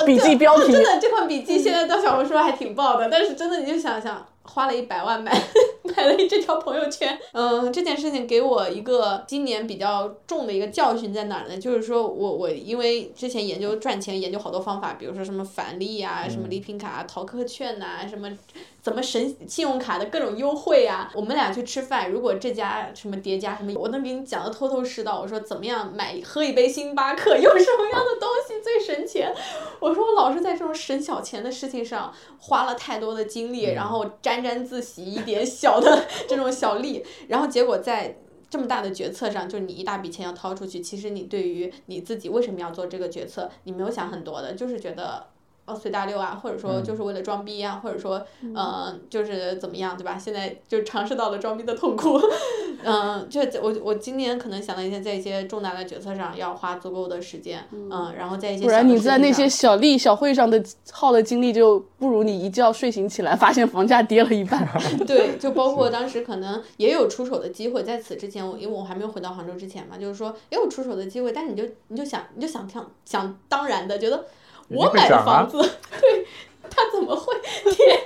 [0.06, 0.72] 笔笔记标题。
[0.72, 5.32] 真的，这款笔记现在当小红书还挺爆的，但是真的你就想想，花了一百万买
[5.84, 7.18] 买了这条朋友圈。
[7.34, 11.58] 嗯，这件事情给我一个今年比较重的一个教训在哪儿呢？
[11.58, 18.30] 就是说我我因为之前研究赚钱，研究好多方法，比如说什么返利啊，什么礼品卡、淘客券呐，什么。
[18.82, 21.12] 怎么省信用卡的各种优惠啊？
[21.14, 25.20] 我们俩去吃饭，如果这家什么叠加什么，我能给你讲的头头是道。
[25.20, 29.34] 我说怎么样买喝一杯星巴克，用什么样的东西最省钱？
[29.82, 38.18] 我说我老是在这种省小钱的事情上花了太多的精力，然后沾沾自喜一点小的这种小利，然后结果在
[38.50, 45.28] 这么大的决策上，就你一大笔钱要掏出去，其实你对于你自己为什么要做这个决策，你没有想很多的，就是觉得。
[45.76, 50.18] 随大溜啊，或者说就是为了装逼啊，或者说，嗯，就是怎么样，对吧？
[50.18, 52.20] 现在就尝试到了装逼的痛苦，
[52.84, 64.68] 嗯，就我我今年可能想了一些在一些重大的决策上要花足够的时间，嗯，然后在一些不然你在那些小利小会上的耗的精力就不如你一觉睡醒起来发现房价跌了一半。
[65.08, 74.26] 对，就包括当时可能也有出手的机会，在此之前我因为我还没有回到杭州之前嘛，就是说也有出手的机会，但是你就你就想你就想想想当然的觉得。
[74.70, 75.58] 我买的房子，
[76.00, 76.26] 对，
[76.70, 77.34] 他怎么会
[77.76, 78.00] 跌？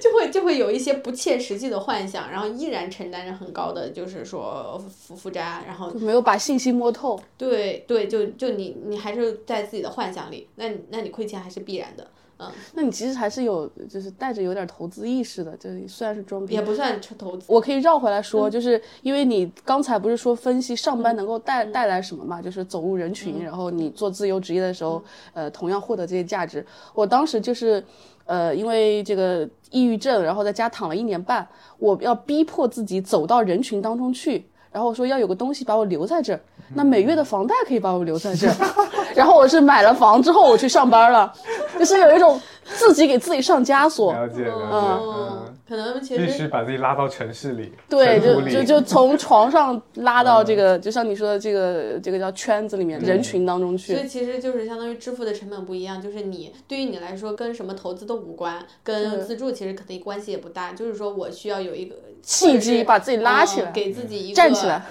[0.00, 7.20] 就会就会有一些不切实际的幻想，然后依然承担着很高的，就是说负负债，然后没有把信息摸透。
[7.36, 12.06] 对对，就就你你还是在自己的幻想里，那那你亏钱还是必然的。
[12.38, 17.46] 嗯，那你其实还是有，就是带着有点投资意识的，就是虽然是装逼，也不算投资。
[17.48, 26.64] 我可以绕回来说，就是因为你刚才不是说分析上班能够带带来什么嘛，就是走入人群，然后你做自由职业的时候，呃，同样获得这些价值。
[26.94, 27.82] 我当时就是，
[28.26, 34.44] 呃，因为这个抑郁症，然后在家躺了一年半，我要逼迫自己走到人群当中去。
[34.72, 36.40] 然后说要有个东西把我留在这儿，
[36.74, 38.54] 那每月的房贷可以把我留在这儿。
[39.14, 41.32] 然后我是买了房之后我去上班了，
[41.78, 44.12] 就是有一种自己给自己上枷锁。
[44.12, 47.72] 了解了解，嗯，可能其实必须把自己拉到城市里。
[47.88, 53.94] 对，就就就从床上拉到这个，就像你说的这个这个叫圈子里面人群当中去。
[53.94, 61.96] 所以其实就是相当于支付的成本不一样，就是你对于你来说跟什么投资都无关，跟自助其实可能关系也不大，就是说我需要有一个。
[62.22, 64.82] 契机把自己拉起来，给自己一个站起来，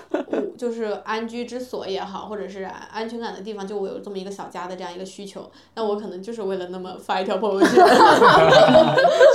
[0.58, 7.76] 就是安居之所也好，或者是安全感的地方，就我有这么一个小家的这样一个需求，那我可能就是为了那么发一条朋友圈，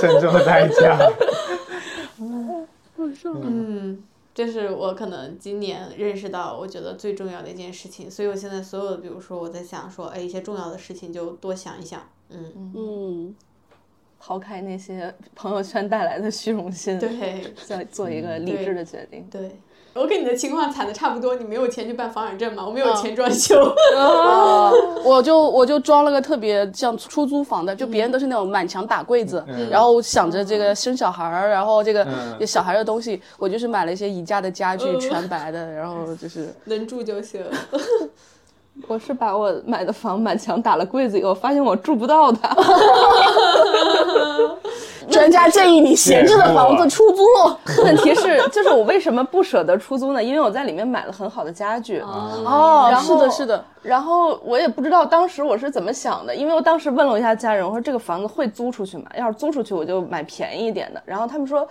[0.00, 0.96] 沉重的代价。
[2.98, 4.02] 嗯，
[4.34, 8.10] 这是我可能今年认识到，我觉得最重要的一件事情。
[8.10, 12.08] 所以我现在所有的，比如说我在想说，哎，一些重要的事情就多想一想。
[12.30, 13.34] 嗯嗯。
[14.22, 19.26] 抛开那些朋友圈带来的虚荣心，对，再做一个理智的决定。
[19.30, 19.50] 对，
[19.94, 22.64] 我跟你的情况惨的差不多，你没有钱去办房产证嘛？
[22.64, 23.56] 我没有钱装修，
[25.02, 32.06] 我就我就装了个特别像出租房的，就别人都是那种满墙打柜子，然后想着这个生小孩儿，然后这个
[32.46, 37.42] 小孩的东西，我就是买了一些宜家的家具，全白的，然后就是能住就行。
[38.88, 42.54] 我是把我买的房满墙打了柜子以后，发现我住不到它。
[45.10, 47.24] 专家建议你闲置的房子出租。
[47.82, 50.22] 问题是，就是我为什么不舍得出租呢？
[50.22, 52.00] 因为我在里面买了很好的家具。
[52.00, 53.64] 哦，是的，是的。
[53.82, 59.04] 然后我也不知道当时我是怎么想的，因为我当时问了一下家人，我说这个房子会租出去吗？
[59.18, 61.02] 要是租出去，我就买便宜一点的。
[61.04, 61.66] 然后他们说。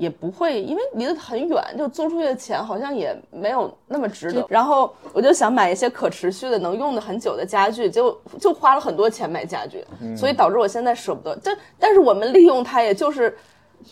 [0.00, 4.42] 也不会，因为离得很远，就租出去的钱好像也没有那么值得。
[4.48, 9.84] 然后我就想买一些可持续的、能用的很久的家具，就就花了很多钱买家具，
[10.16, 11.38] 所以导致我现在舍不得。
[11.44, 13.36] 但但是我们利用它，也就是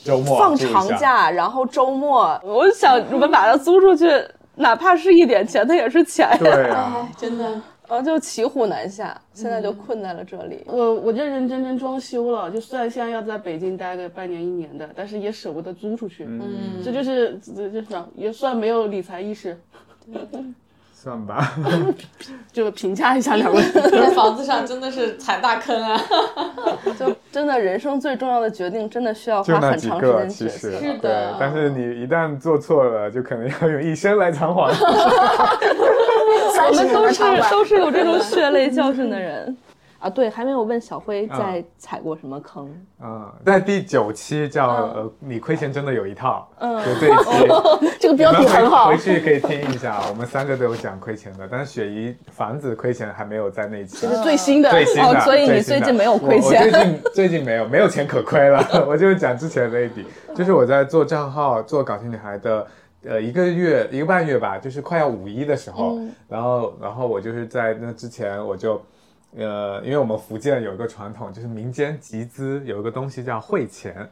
[0.02, 4.10] 周末放长假，然后周末，我想我们把它租出去，
[4.54, 6.38] 哪怕是一点钱，它也是钱呀。
[6.38, 7.60] 对啊， 真的。
[7.88, 10.62] 然后就骑虎难下，现在就困在了这里。
[10.66, 16.24] 我我认认真真装修了，就虽然现在要在北京待个半年一年的，但是也舍不得租出去。
[16.28, 19.58] 嗯，这就是这这算也算没有理财意识。
[20.92, 21.54] 算吧
[22.52, 23.62] 就评价一下两位。
[23.72, 25.96] 在房子上真的是踩大坑啊！
[26.98, 30.70] 就真的人生最重要的决定，真的需要花很长时间学习。
[30.76, 34.74] 是的，但是你一旦做错了，就可能要用一生来偿还。
[36.48, 39.56] 我们都是都是有这种血泪教训的人。
[40.00, 42.72] 啊，对，还没有问小辉在踩过什么坑。
[43.02, 46.48] 嗯，在第九期叫呃，你亏钱真的有一套。
[46.60, 50.00] 嗯，就这一期， 这个标题很好，回去可以听一下。
[50.08, 54.06] 我们三个都有讲亏钱的，但是雪姨房子亏钱还没有在那一期。
[54.06, 55.20] 这是最新的，最新的。
[55.22, 56.70] 所以你最近没有亏钱。
[56.70, 58.64] 最近最近没有，没有钱可亏了。
[58.86, 62.64] 我就是讲之前那一笔，就是我在做账号做搞笑女孩的
[63.04, 68.80] 呃一个月一个半月吧，就是快要五一的时候，然后然后我就是在那之前我就。
[69.36, 74.10] 呃，因为我们福建有一个传统，就是民间集资有一个东西叫汇钱，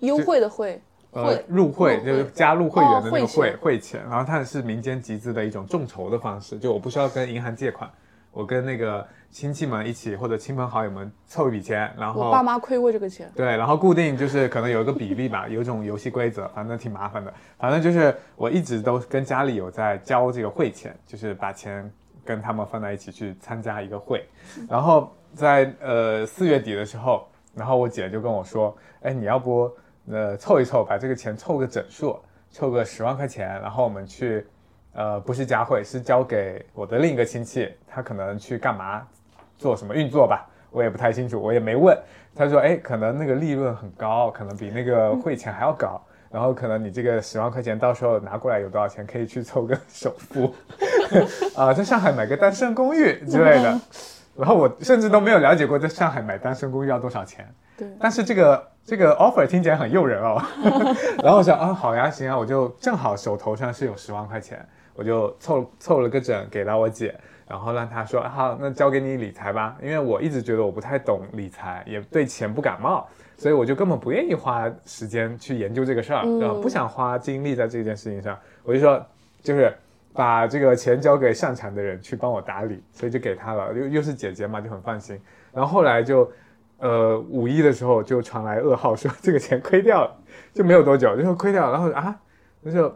[0.00, 0.78] 优惠的汇，
[1.12, 7.90] 呃入会就是加入会员的那个会会钱，然后它是民间集资的一种众筹的方式，就我不需要跟银行借款，
[8.38, 13.28] 我跟那个亲戚们一起或者亲朋好友们凑一笔钱，然后我爸妈亏过这个钱。
[13.34, 17.34] 对，然后固定就是可能有一个比例吧，有一种游戏规则，反正挺麻烦的。
[17.58, 21.92] 反正就是我一直都跟家里有在交这个会钱，就是把钱
[22.24, 24.24] 跟他们放在一起去参加一个会。
[24.68, 27.26] 然后在呃四月底的时候，
[27.56, 28.72] 然后我姐就跟我说，
[29.02, 29.68] 哎，你要不
[30.08, 32.16] 呃凑一凑，把这个钱凑个整数，
[32.52, 34.46] 凑个十万块钱，然后我们去。
[34.92, 39.06] 呃，不是佳慧，是交给我的另一个亲戚，他可能去干嘛，
[39.56, 41.96] 做什么运作吧，我也不太清楚，我也没问。
[42.34, 50.54] 他说，哎，可能那个利润很高，可能比那个汇钱还要高，然后可能你这个十万块钱到时候拿过来有多少钱，可以去凑个首付，
[51.56, 53.80] 啊、在上海买个单身公寓之类的。
[54.36, 57.44] 然后我甚至都没有了解过在上海买单身公寓要多少钱。
[57.78, 57.88] 对。
[58.00, 60.42] 但是这个这个 offer 听起来很诱人哦，
[61.22, 64.62] 然后我想啊，好呀，行啊，我就正好手头上是有十万块钱，
[64.94, 67.14] 我就凑凑了个整给到我姐，
[67.46, 73.06] 然后让她说啊好，那交给你理财吧，因为我一直觉得我不太懂理财，也对钱不感冒，
[73.36, 79.00] 所以我就根本不愿意花时间去研究这个事儿，然后，不想花精力在这件事情上，我就说
[79.42, 79.72] 就是。
[80.14, 85.20] 把这个钱交给擅长的人去帮我打理，所以就给他了，又又是姐姐嘛，就很放心。
[85.52, 86.28] 然后后来就，
[86.78, 90.16] 呃，五一的时候就传来噩耗，说这个钱亏掉了，
[90.54, 92.16] 就没有多久就说亏掉了，然后啊，
[92.62, 92.94] 那就，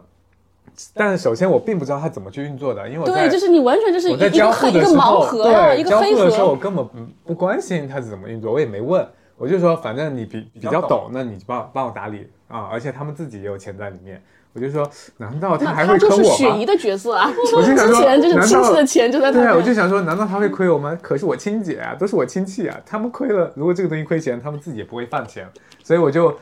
[0.93, 6.55] 但是首先我并不知道他怎么去运作的，因为我在对，就是你完全就是我在一一个黑一个交付的时候，盲盒呀，对，一个黑交付的时候我。
[6.55, 9.05] 根本不不关心他是怎么运作，我也没问，
[9.37, 14.21] 我就说反正你比比较懂，那你就帮帮我打理啊，而且他们自己也有钱在里面，
[14.53, 14.87] 我就说
[15.17, 16.35] 难道他还会坑我吗？
[16.35, 20.95] 雪姨的角色啊，我就想说之前就是难道亲戚的钱就在他对啊，我就想说，难道他会亏我吗？
[21.01, 25.47] 可是我亲姐啊，都是我亲戚啊，他们亏了，如果这个东西亏钱，他们自己也不会放钱，
[25.83, 26.37] 所以我就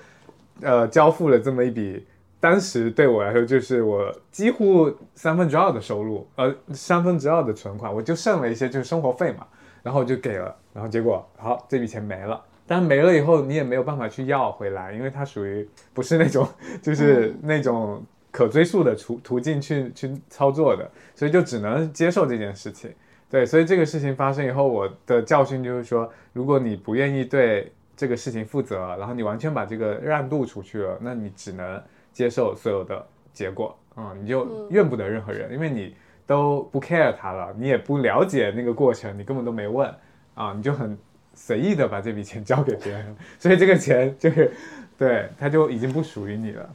[0.61, 2.05] 呃交付了这么一笔，
[2.39, 9.45] 当时对我来说就是我几乎三分之二的收入，呃三分之二的存款，我就剩了一些就是生活费嘛，
[9.81, 12.41] 然后我就给了，然后结果好这笔钱没了。
[12.71, 16.47] 但没了以后，你也没有办法去要回来，因为它属于不是那种，
[16.81, 18.01] 就是那种
[18.31, 22.89] 可追溯的途途径去去操作的，所以就只能接受这件事情。
[23.29, 35.93] 对，所以这个事情发生以后，我的教训就是说，如果你不愿意对这个事情负责，然后你完全把这个让渡出去了，那你只能接受所有的结果啊、你就怨不得任何人，因为你
[36.25, 39.93] 都不 care 他了，你也不了解那个过程，你根本都没问
[40.35, 40.97] 啊，你就很
[41.33, 44.51] 随意的把这笔钱交给别人， 所以这个钱就是，
[44.97, 46.69] 对，它就已经不属于你了。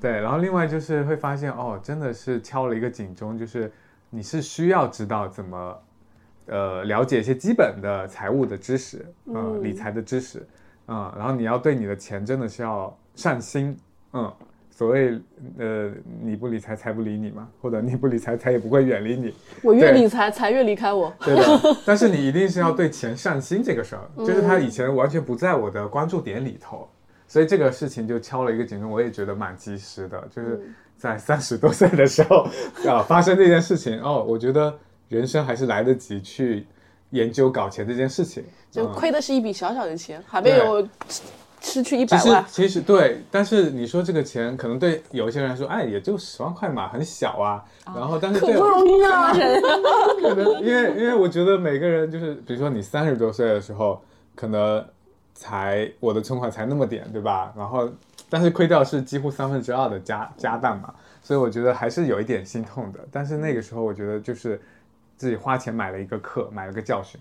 [0.00, 3.70] 对，然后另外就是会发现，哦，真的是敲了一个警钟，就是
[4.10, 5.82] 你是需要知道怎么，
[6.46, 10.46] 呃，了解一些基本的财务的知识，嗯、嗯理财的知识，
[10.88, 13.76] 嗯，然后你要对你的钱真的是要上心，
[14.12, 14.32] 嗯。
[14.74, 15.20] 所谓
[15.58, 15.92] 呃，
[16.22, 19.32] 你不理财，财不理你嘛， 或者你不理财，财也不会远离你。
[19.62, 21.12] 我越理财， 财越离开我。
[21.20, 21.44] 对的，
[21.84, 26.88] 但是你一定是要对钱上心这个事儿，就是他以前完全不在我的关注点里头，
[27.28, 30.60] 所以这个事情就敲了一个警钟，我也觉得蛮及时的，就是
[30.96, 32.46] 在三十多岁的时候
[32.88, 34.74] 啊发生这件事情哦，我觉得
[35.08, 36.66] 人生还是来得及去
[37.10, 40.88] 研究搞钱这件事情，就嗯亏的是一笔小小的钱，还没有
[41.62, 42.44] 失去一百万。
[42.48, 47.64] 其实对，但是你说这个钱可能对有一些人来说，哎，也就十万块嘛，很小啊。
[47.86, 49.62] 然后，但是对可不容易啊， 人。
[50.20, 54.02] 可能因为因为我觉得每个人就是，比如说你三十多岁的时候，
[54.34, 54.84] 可能
[55.34, 57.52] 才我的存款才那么点，对吧？
[57.56, 57.88] 然后
[58.28, 60.92] 但是亏掉是几乎三分之二的家家当嘛，
[61.22, 63.00] 所以我觉得还是有一点心痛的。
[63.10, 64.60] 但是那个时候我觉得就是
[65.16, 67.20] 自己花钱买了一个课，买了个教训。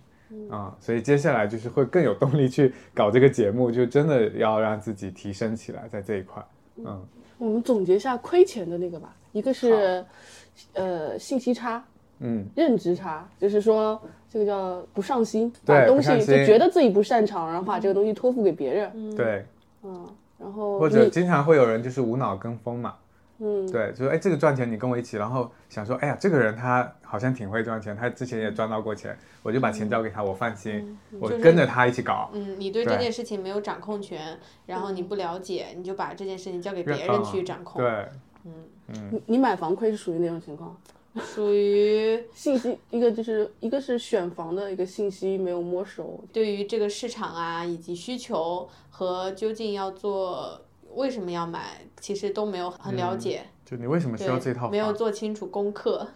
[0.50, 6.44] 啊、所以接下来就是会更有动力去搞这个节目，就真的要让自己提升起来，在这一块。
[6.78, 7.02] 嗯，
[7.38, 10.04] 我们总结一下亏钱的那个吧，一个是
[10.74, 11.84] 呃信息差，
[12.20, 19.46] 嗯，认知差，就是说这个叫不上心，把东西就觉得自己不擅长，然后把这个东西托付给别人，对，
[19.84, 20.08] 嗯，
[20.40, 22.96] 然后或者经常会有人就是无脑跟风嘛，
[23.44, 32.30] 嗯，对，就是哎这个赚钱你跟我一起，然后想说哎呀这个人他好像挺会赚钱，他之前也赚到过钱，我就把钱交给他，我放心，我就是跟着他一起搞。
[32.34, 38.08] 嗯，你对这件事情没有掌控权，然后你不了解，你就把这件事情交给别人嗯去掌控，对，
[39.12, 40.78] 你你买房亏是属于哪种情况？
[41.20, 50.62] 属于信息一个就是一个是选房的一个信息没有摸熟，对于这个市场啊，以及需求和究竟要做
[50.96, 54.92] 为什么要买，其实都没有很了解，就你为什么需要这套对，没有？
[54.94, 56.08] 做清楚功课。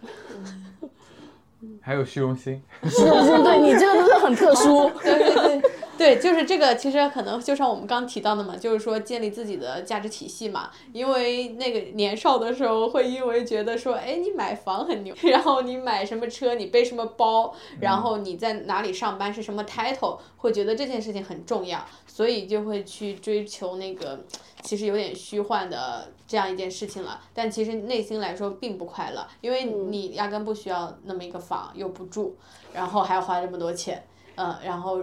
[1.80, 3.42] 还有虚荣心，虚荣心？
[3.42, 4.90] 对你这个真的很特殊。
[5.02, 5.62] 对对对，
[5.96, 10.70] 对，就是这个，其实可能就像我们刚提到的嘛，就是说建立自己的价值体系嘛。
[10.92, 24.24] 因为那个年少的时候，会因为觉得说，哎，你买房很牛， 然后你买什么车，你背什么包，然后你在哪里上班是什么 title，会觉得这件事情很重要，所以就会去追求那个
[24.66, 27.18] 其实有点虚幻的这样一件事情了。
[27.32, 32.36] 但其实内心来说并不快乐，因为你压根不需要那么一个房，又不住，
[32.74, 34.04] 然后还要花这么多钱，
[34.34, 35.00] 嗯，然后。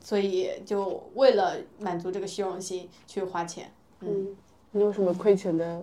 [0.00, 4.36] 所以就为了满足这个虚荣心去花钱，嗯，
[4.72, 5.82] 你有什么亏钱的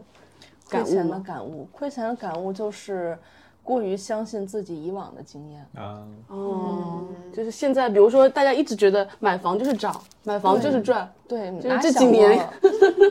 [0.70, 1.68] 亏钱的感悟？
[1.72, 3.18] 亏钱的感悟就是
[3.64, 6.04] 过于相信自己以往的经验啊。
[6.28, 12.48] 哦，就是现在，比如说大家一直觉得买房就是涨，买房就是赚，对，就是这几年？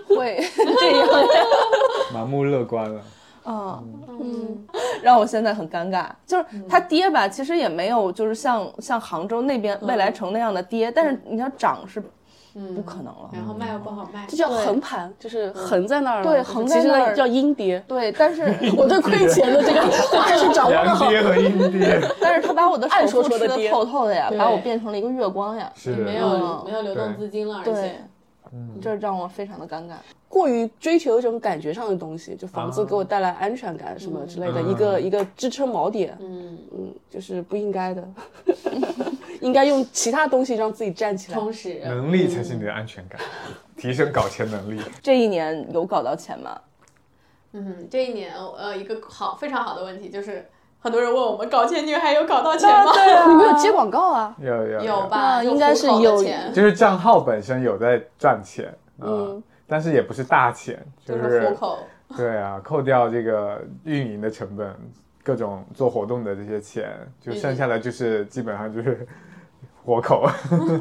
[0.08, 0.42] 会。
[0.56, 1.08] 这样，
[2.14, 3.00] 盲目乐观了。
[3.42, 4.66] 啊嗯，
[5.02, 12.02] 让我现在很尴尬，就是它跌吧，其实也没有，就是像像杭州那边未来城那样的跌，但是你要涨是
[12.74, 13.30] 不可能了。
[13.32, 16.22] 然后卖又不好卖，这叫横盘，就是横在那儿。
[16.22, 17.82] 对，横在那儿叫阴跌。
[17.86, 18.42] 对，但是
[18.76, 19.80] 我对亏钱的这个
[20.20, 21.08] 还是掌握的好。
[21.08, 22.00] 跌和阴跌。
[22.20, 25.70] 但是他把我的暗说说的透透的呀，把我变成了一个月光呀。
[25.74, 25.90] 是。
[25.96, 28.00] 没有没有流动资金了，而且，
[28.80, 29.92] 这让我非常的尴尬。
[30.28, 36.16] 过于追求一种感觉上的东西，就房子给我带来安全感什么之类的，一个一个支撑锚点。
[36.20, 38.08] 嗯嗯，就是不应该的，
[39.40, 41.38] 应该用其他东西让自己站起来。
[41.38, 43.20] 充实能力才是你的安全感，
[43.76, 44.80] 提升搞钱能力。
[45.02, 46.60] 这一年有搞到钱吗？
[47.52, 50.46] 嗯，这一年呃，一个好非常好的问题就是，
[50.78, 52.92] 很多人问我们搞钱女孩有搞到钱吗？
[52.92, 54.36] 对啊，你们有接广告啊？
[54.40, 55.42] 有有有吧？
[55.42, 56.22] 应该是有，
[56.52, 58.72] 就是账号本身有在赚钱。
[59.00, 59.42] 嗯。
[59.66, 61.56] 但是也不是大钱，就是
[62.16, 64.74] 对啊，扣掉这个运营的成本，
[65.22, 69.06] 各种做活动的这些钱，就剩下的就是基本上就是
[69.84, 70.28] 活口。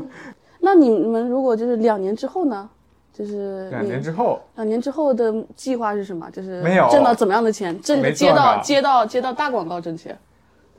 [0.60, 2.70] 那你们如果就是两年之后呢？
[3.12, 6.30] 就是两年之后，两年之后的计划是什么？
[6.32, 7.78] 就是没有挣到怎么样的钱？
[7.82, 10.18] 挣接到接到接到大广告挣钱。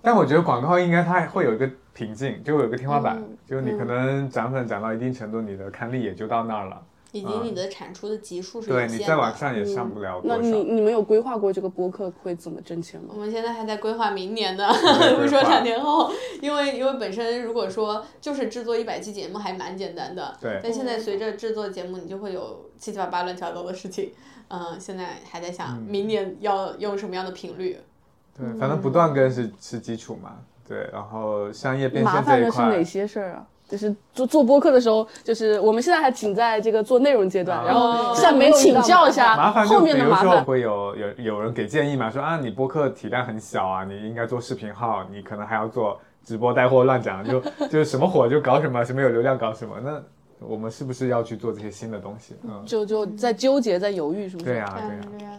[0.00, 6.80] 但我觉得广告应该它会有一个瓶颈，就有一个天花板，就你可能涨粉涨到一定程度，你的刊例也就到那儿了。
[7.12, 10.36] 以及你的产出的级数是对你再往上也上不了多少。
[10.36, 13.08] 那你你们有规划过这个播客会怎么挣钱吗？
[13.14, 14.66] 我们现在还在规划明年的，
[15.18, 20.60] 不说两年后，因为因为本身如果说就是制作一百期节目还蛮简单的，对。
[20.62, 24.12] 但现在随着制作节目，你就会有七七八八乱七八糟的事情，
[24.48, 27.78] 嗯，现在还在想明年要用什么样的频率。
[28.38, 30.36] 对，反正不断更是是基础嘛，
[30.66, 30.88] 对。
[30.92, 32.40] 然后商业变现这一块。
[32.40, 33.46] 麻烦的是哪些事儿啊？
[33.70, 40.44] 就是做做播客的时候，就是我们现在还仅在这个做内容阶段，然后向你们请教一下后面的麻烦。
[40.44, 42.10] 会有有有人给建议嘛？
[42.10, 47.40] 说啊，你播客体量很小啊，你应该做视频号，你可能还要做直播带货乱讲，就
[47.70, 49.76] 就是什么火就搞什么，什么有流量搞什么。
[49.80, 50.02] 那
[50.40, 52.34] 我们是不是要去做这些新的东西？
[52.42, 54.50] 嗯，就就在纠结，在犹豫，是不是？
[54.50, 54.74] 对呀，
[55.16, 55.32] 对呀。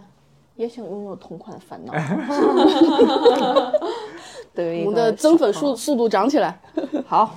[0.56, 1.92] 也想拥有同款的烦恼。
[4.54, 6.58] 对，我们的增粉速速度涨起来。
[7.06, 7.34] 好。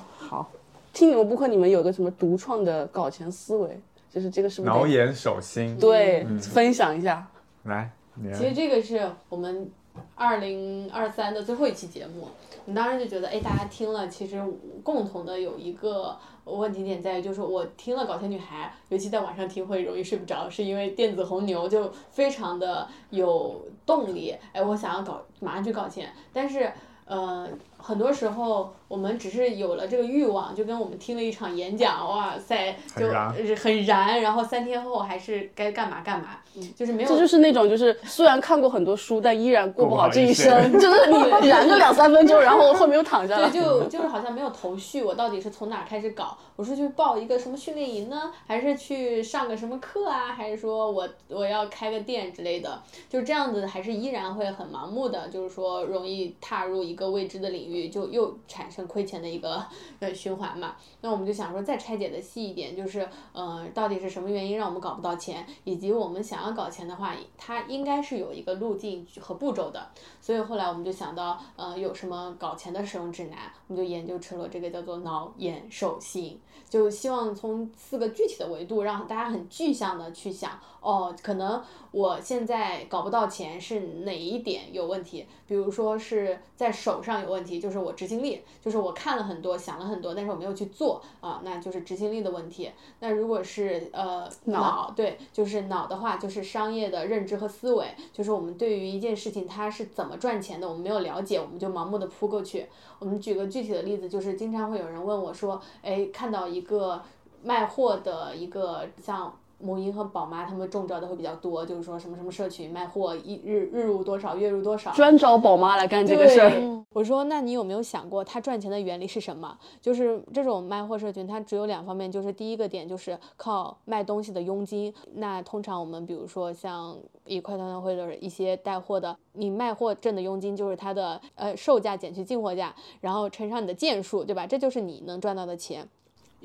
[0.95, 3.77] 听你们播客，你们有个什么独创的搞钱思维？
[4.09, 4.73] 就是这个是不是？
[4.73, 5.77] 挠眼手心。
[5.77, 7.27] 对，分享一下。
[7.63, 7.91] 来，
[8.33, 9.69] 其实这个是我们
[10.15, 12.29] 二零二三的最后一期节目。
[12.65, 14.41] 我们当时就觉得，哎，大家听了，其实
[14.83, 24.33] 共同的有一个问题点在于，就是我听了《搞钱女孩》，尤其在晚上听会容易睡不着，是因为电子红牛就非常的有动力。
[24.53, 26.71] 哎，我想要搞，马上去搞钱，但是，
[27.05, 28.73] 呃，很多时候。
[28.87, 33.07] 我们只是有了这个欲望，就跟我们听了一场演讲，哇塞，就
[33.55, 36.37] 很燃，然后三天后还是该干嘛干嘛，
[36.75, 37.09] 就是没有。
[37.09, 41.17] 这就是那种，就是虽然看过很多书，但依然过不好这一生，就是你
[41.49, 43.49] 燃个两三分钟，然后后面又躺下了。
[43.49, 46.37] 对，就就是好像没有头绪，我到底是从哪开始搞？
[46.55, 50.27] 我是去报一个什么训练营呢，还是去上个什么课啊？
[50.27, 52.79] 还是说我我要开个店之类的？
[53.09, 58.85] 就这样子，还是依然会很盲目的，就是说容易踏入一个未知的领域，就又产生。
[58.87, 59.65] 亏钱的一个
[59.99, 69.89] 呃循环嘛，那我们就想说再拆解的细一点，就是呃到底是什么原因让我们搞不到钱，以及我们想要搞钱的话，它应该是有一个路径和步骤的。
[70.21, 76.39] 所以后来我们就想到，呃有什么搞钱的使用指南，我们就研究出了这个叫做脑眼手心，
[76.69, 81.61] 就希望从四个具体的维度让大家很具象的去想，哦可能
[81.91, 92.71] 我现在搞不到钱是哪一点有问题，比如说是在手上有问题，就是我执行力，就是我看了很多，想了很多，但是我没有去做啊，那就是执行力的问题。
[92.99, 102.67] 那如果是呃脑，对，就是脑的话，就是商业的认知和思维，就是我们对于一件事情它是怎么赚钱的，我们没有了解，我们就盲目的扑过去。
[102.99, 107.01] 我们举个具体的例子，就是经常会有人问我说，哎，看到一个
[107.43, 109.33] 卖货的一个像。
[109.59, 116.85] 母婴和宝妈他们中招的会比较多，就是说什么什么社群卖货一日日入多少，月入多少，专找宝妈来干这个事儿。
[116.91, 119.57] 我说，那你有没有想过，他赚钱的原理是什么？
[119.81, 124.93] 就是这种卖货社群，它只有两方面，就是第一个点就是靠卖东西的佣金。
[125.15, 134.47] 那通常我们比如说像一块团团或者一些带货的，你卖货挣的佣金就是它的呃售价减去进货价，然后乘上你的件数，对吧？
[134.47, 135.85] 这就是你能赚到的钱。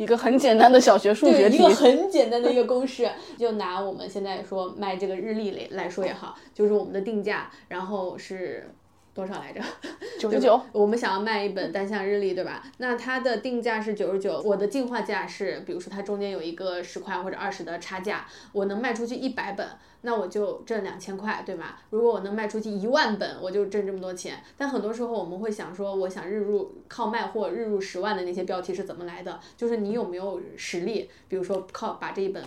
[0.01, 8.73] 一个很简单的小学数学题，一个很简单的一个公式， 就拿我们现在说卖这个日历来来说也好，就是我们的定价，然后是
[9.15, 9.61] 多少来着？
[10.19, 10.61] 九十九。
[10.73, 12.63] 我们想要卖一本单向日历，对吧？
[12.79, 19.67] 那它的定价是九十九，我的进化价是，比如说它中间有一个十块或者二十的差价，我能卖出去一百本。
[20.03, 21.77] 那我就挣两千块，对吗？
[21.91, 24.43] 如果我能卖出去一万本，我就挣这么多钱。
[24.57, 29.39] 但很多时候我们会想说，我想日入靠卖货日入十万的那些标题是怎么来的？
[29.59, 31.11] 就是你有没有实力？
[31.29, 32.43] 比如说靠把这一本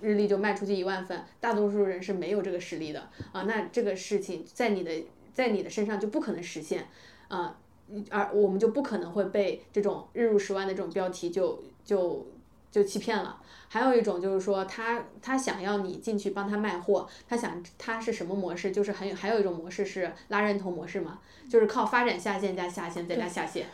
[0.00, 3.42] 日历就卖出去一万份，大多数人是没有这个实力的啊。
[3.42, 4.90] 那这个事情在你的
[5.32, 6.86] 在你的身上就不可能实现
[7.28, 7.56] 啊，
[8.10, 12.26] 而我们就不可能会被这种日入十万的这种标题就就
[12.70, 13.40] 就欺骗了。
[13.68, 18.70] 还有一种就是说，他他想要你进去帮他卖货，他想他是什么模式？
[18.70, 23.66] 就是很有还有一种模式是拉人头模式嘛，就是靠发展下线加下线再加下线。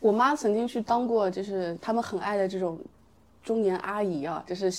[0.00, 2.78] 我妈曾经去当过，就是他们很爱的这种。
[3.42, 4.70] 中年阿姨啊，就是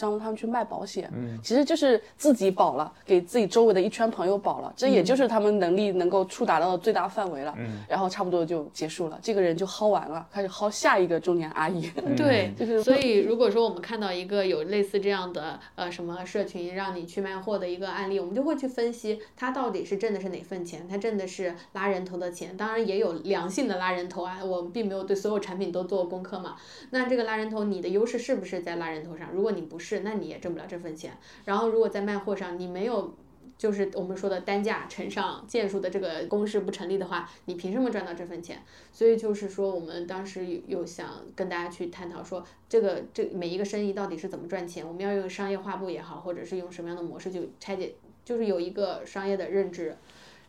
[0.00, 26.56] 让他们去卖保险，嗯，其实就是自己保了，给自己周围的一圈朋友保了，这也就是他们能力能够触达到的最大范围了，嗯，然后差不多就结束了，这个人就薅完了，开始薅下一个中年阿姨，对，就是所以如果说我们看到一个有类似这样的呃什么社群让你去卖货的一个案例，我们就会去分析他到底是挣的是哪份钱，他挣的是拉人头的钱，当然也有良性的拉人头啊，我们并没有对所有产品都做功课嘛，
[26.90, 28.07] 那这个拉人头你的优。
[28.08, 29.30] 是是不是在拉人头上？
[29.30, 31.12] 如果你不是，那你也挣不了这份钱。
[31.44, 33.14] 然后如果在卖货上，你没有，
[33.58, 38.62] 就是我们说的单价乘上件数的这个公式不成立的话，你凭什么赚到这份钱？
[38.92, 44.86] 所以就是说，我们当时有想跟大家去探讨说，这个这每一个生意到底是怎么赚钱？
[44.86, 47.94] 我们要用商业化部也好，或者是用什么样的模式就拆解，
[48.24, 49.96] 就是有一个商业的认知。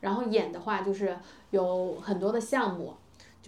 [0.02, 1.18] 然后演的话，就是
[1.52, 2.94] 有很多的项目。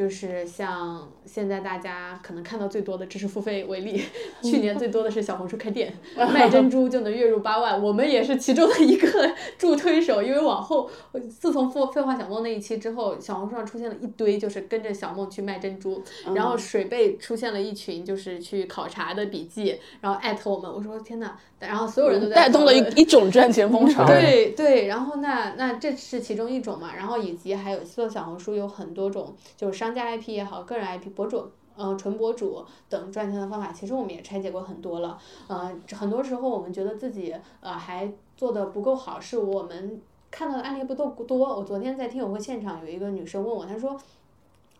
[0.01, 4.01] 就是像现在大家可能看到最多的知识付费为例，
[4.41, 5.93] 去年最多的是小红书开店
[6.33, 9.07] 卖珍珠就能月入八万，我们也是其中的一个
[9.59, 10.23] 助推手。
[10.23, 10.89] 因为往后
[11.29, 16.01] 自从废废话小梦那一期之后，小红书上出现了一堆就是跟着小梦去卖珍珠，
[16.33, 24.05] 然后水贝出现了一群就是去考察的笔记，然后艾特我们，我说天呐，然后所有人都在带动了一一种赚钱风潮。
[24.07, 29.81] 对对，然后那那这是其中一种嘛，然后以及还有做小红书有很多种就是。
[29.81, 35.17] 商家 IP 也好，个人 IP 博主，嗯，纯博主等赚钱的方法，其实我们也拆解过很多了。
[35.47, 39.99] 嗯，很多时候我们觉得自己呃还做的不够好，是我们
[40.29, 41.39] 看到的案例不够多。
[41.57, 43.97] 我昨天在听友会现场，有一个女生问我，她说，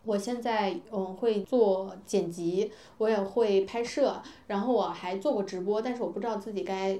[0.04, 6.98] 我现在嗯会做剪辑，我也会拍摄，然后我还做过直播，但是我不知道自己该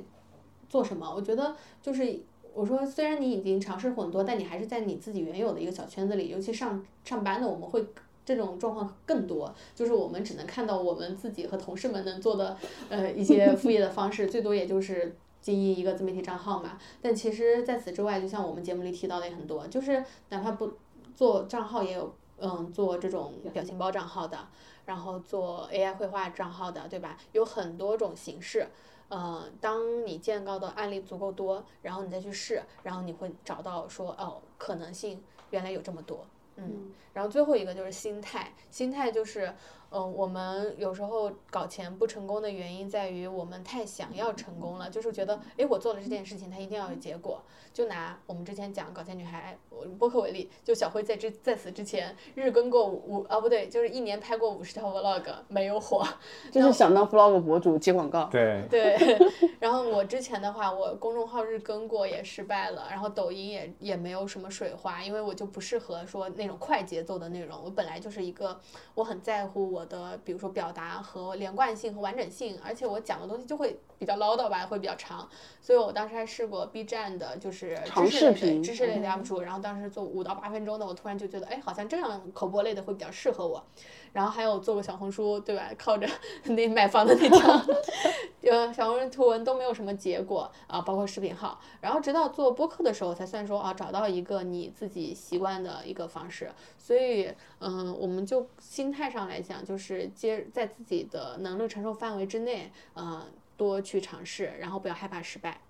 [0.68, 1.12] 做什么。
[1.14, 2.20] 我觉得就是。
[2.54, 6.28] 我说，虽然你已经尝试很多，但你还是在你自己原有的一个小圈子里。
[6.28, 7.82] 尤其上上班的，我们会
[8.26, 9.50] 这种状况更多。
[9.74, 12.54] 就是我们只能看到我们自己和同事们能做的，
[12.90, 16.78] 呃，一些副业的方式，最多也就是经营一个自媒体账号嘛。
[17.00, 20.74] 但其实在此之外，就像我们节目里提到的也很多，就是哪怕不
[21.14, 24.48] 做账号，也有嗯做这种表情包账号的，
[24.84, 27.16] 然后做 AI 绘画账号的，对吧？
[27.32, 28.66] 有很多种形式。
[29.08, 36.26] 呃，当你见到的案例足够多，然后你再去试，然后你会找到说，哦，可能性原来有这么多，
[36.56, 39.54] 嗯，然后最后一个就是心态，心态就是。
[39.92, 47.42] 嗯，我们有时候搞钱不成功的原因在于我们太想要成功了，就是觉得，哎，我做了这件事情，它一定要有结果。
[47.72, 49.56] 就拿我们之前讲搞钱女孩
[49.98, 56.06] 播客为例，就小辉在之在此之前日更过五啊不对，就是一年拍过五十条 vlog 没有火，
[56.52, 58.24] 就是想当 vlog 博主接广告。
[58.24, 58.94] 对对，
[59.58, 67.58] 然后我之前的话，我公众号日更过也失败了，然后抖音也也没有什么水花，因为我就不适合说那那种快节奏的内容。
[67.64, 68.60] 我本来就是一个
[68.96, 75.28] 我很在乎我的，比如说表达和连贯性和完整性，而且我讲的东西就会比较唠叨吧，会比较长。
[75.60, 83.64] 所以我当时还试过 B 站的，就是知识类的知识类的 UP 主，然后当时做五到八分钟的，我突然就觉得，哎，好像这样口播类的会比较适合我。
[84.12, 85.70] 然后还有做过小红书，对吧？
[85.78, 86.06] 靠着
[86.44, 87.62] 那买房的那条，
[88.50, 91.58] 呃，小红书图文都没有什么结果啊，包括视频号。
[91.80, 96.50] 然后直到做播客的时候，才算说啊，找到一个你自己习惯的一个方式。
[96.76, 103.22] 所以，嗯，我们就心态上来讲，就是接在自己的能力承受范围之内，嗯，
[103.56, 105.60] 多去尝试，然后不要害怕失败，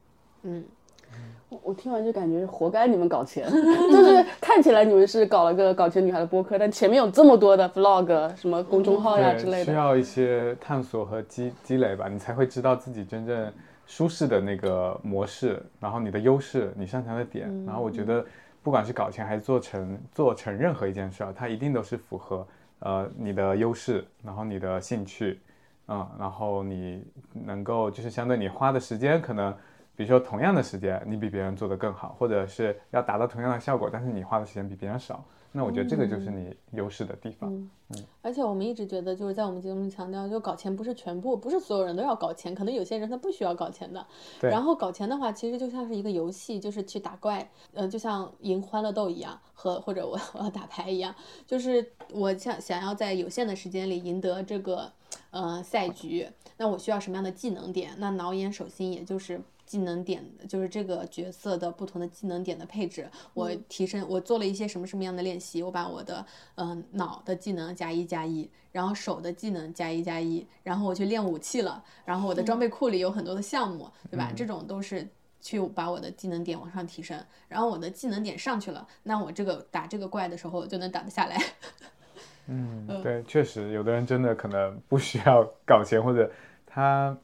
[0.42, 0.66] 嗯。
[1.62, 3.46] 我听完就感觉活该你们搞钱，
[3.92, 13.52] 就是看起来你们是搞了个搞钱女孩的播客，但前面有这么多的 vlog 什么公众号呀之类的，需要一些探索和积积累吧，你才会知道自己真正
[13.86, 18.24] 舒适的那个模式，然后你的优势，你擅长的点，然后我觉得
[18.62, 22.46] 不管是搞钱还是做成做成任何一件事儿，它一定都是符合
[22.78, 25.38] 呃你的优势，然后你的兴趣，
[25.88, 27.04] 嗯，然后你
[27.44, 29.54] 能够就是相对你花的时间可能。
[29.94, 35.22] 比如说，同样的时间，你比别人做得更好，或者是要达到同样的效果，但是你花的时间比别人少，
[35.52, 37.52] 那我觉得这个就是你优势的地方。
[37.90, 44.04] 嗯，而且我们一直觉得，就是在我们节目里强调，就搞钱不是全部，不是所有人都要搞钱，可能有些人他不需要搞钱的。
[44.40, 44.50] 对。
[44.50, 51.14] 然后搞钱的话，其实就像是一个游戏，就是去打怪，嗯，就像赢欢乐豆一样，和或者我我要打牌一样，
[51.46, 54.90] 就是我想想要在有限的时间里赢得这个
[55.30, 56.26] 呃赛局，
[56.56, 57.92] 那我需要什么样的技能点？
[57.98, 59.40] 那挠眼手心，也就是。
[59.72, 74.30] 技能点就是这个角色的不同的技能点的配置，我提升我做了一些什么什么样的练习，我把我的嗯脑的技能加一加一，然后手的技能加一加一，然后我去练武器了，然后我的装备库里有很多的项目，对吧？
[74.36, 75.08] 这种都是
[75.40, 77.18] 去把我的技能点往上提升，
[77.48, 81.42] 然后我的技能点上去了，那我这个打这个怪的时候就能打得下来。
[82.46, 86.30] 嗯，对，确实有的人真的可能不需要搞钱，或者
[86.66, 87.16] 他，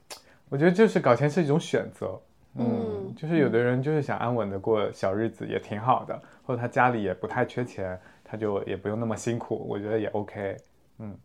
[0.48, 2.18] 我觉得就是搞钱是一种选择。
[2.58, 10.56] 嗯，就是有的人就是想安稳的过小日子，也挺好的，或者他家里也不太缺钱，他就也不用那么辛苦，我觉得也 OK。
[10.98, 11.16] 嗯，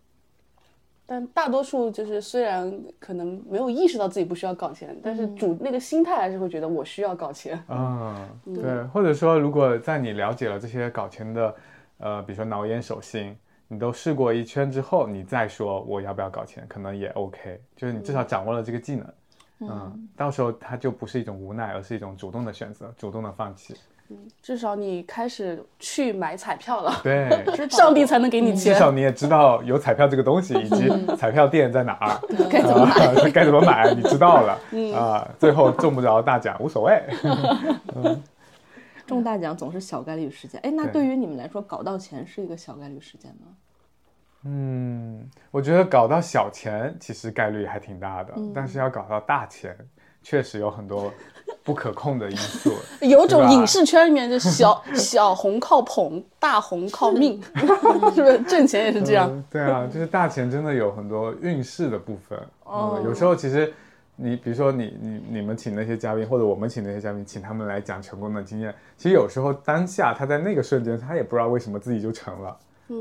[1.06, 7.62] 但大多数就是虽然可能没有意识到自己不需要搞钱，但是主那个心态还是会觉得我需要搞钱。
[7.68, 11.56] 嗯，对，或者说如果在你了解了这些搞钱的，
[11.98, 13.36] 呃，比如说脑眼手心，
[13.68, 19.06] 你都试过一圈之后，你再说我要不要搞钱，可能也 OK，就是你至少掌握了这个技能。
[19.06, 19.14] 嗯，
[20.16, 23.76] 到时候它就不是一种无奈，而是一种主动的选择，主动的放弃。
[24.10, 27.00] 嗯，至少你开始去买彩票了。
[27.02, 27.30] 对，
[27.72, 28.74] 上帝才能给你钱。
[28.74, 34.60] 至少你也知道有彩票这个东西， 以及彩票店在哪儿，该怎么买，该怎么买， 你知道了。
[34.94, 37.02] 啊，最后中不着大奖无所谓。
[39.08, 40.60] 中大奖总是小概率事件。
[40.62, 43.48] 哎，那对于你们来说，搞到钱是一个小概率事件吗？
[44.46, 49.76] 嗯，我觉得搞到小钱其实概率还挺大的，但是要搞到大钱，
[50.22, 51.12] 确实有很多
[51.64, 52.74] 不可控的因素。
[53.02, 57.42] 有种影视圈里面就小小红靠捧，大红靠命，
[58.14, 59.44] 是不是挣钱也是这样？
[59.50, 62.38] 对啊，就是大钱真的有很多运势的部分。
[62.66, 63.74] 哦，有时候其实
[64.18, 72.58] 你比如说你你你们请那些嘉宾，或者我们请那些嘉宾，请他们来讲成功的经验，其实有时候当下他在那个瞬间，他也不知道为什么自己就成了。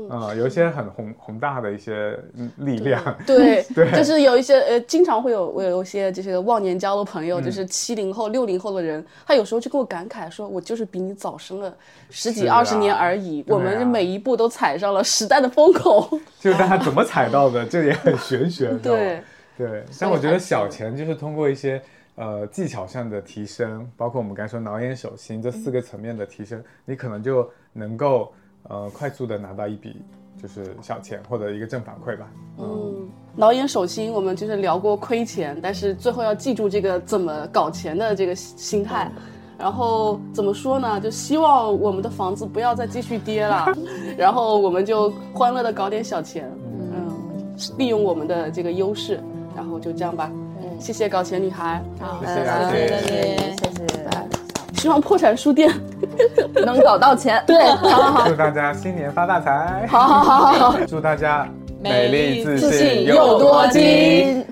[0.09, 2.17] 嗯，有一些很宏宏大的一些
[2.57, 11.73] 力量，对 对，就是有一些呃，经常会有我有一些这些忘年交的朋友，就是七零后、六零后的人，他有时候就跟我感慨说，我就是比你早生了
[12.09, 16.07] 十几二十年而已，我们每一步都踩上了时代的风口。
[16.39, 18.77] 就是他怎么踩到的，这也很玄学。
[18.83, 19.21] 对
[19.57, 21.81] 对，但我觉得小钱就是通过一些
[22.15, 28.31] 呃技巧上的提升，包括我们刚才说脑眼手心这四个层面的提升，你可能就能够。
[28.69, 30.01] 呃，快速的拿到一笔
[30.41, 32.27] 就是小钱或者一个正反馈吧。
[32.57, 39.11] 嗯，脑眼手心，我们就是聊过亏钱，但是最后要记住这个怎么搞钱的这个心态。
[39.55, 40.99] 然后怎么说呢？
[40.99, 43.67] 就希望我们的房子不要再继续跌了，
[44.17, 46.51] 然后我们就欢乐的搞点小钱，
[46.91, 49.21] 嗯，利用我们的这个优势，
[49.55, 50.29] 然后就这样吧。
[50.59, 51.81] 嗯，谢谢搞钱女孩。
[51.99, 54.42] 好，谢谢，谢谢，谢谢。
[54.83, 55.73] 希望破产书店
[56.53, 57.41] 能搞到钱。
[57.47, 58.29] 对， 好好好。
[58.29, 59.87] 祝大家新年发大财。
[59.87, 60.79] 好好好好好。
[60.85, 61.47] 祝大家
[61.81, 64.45] 美丽自信又多金。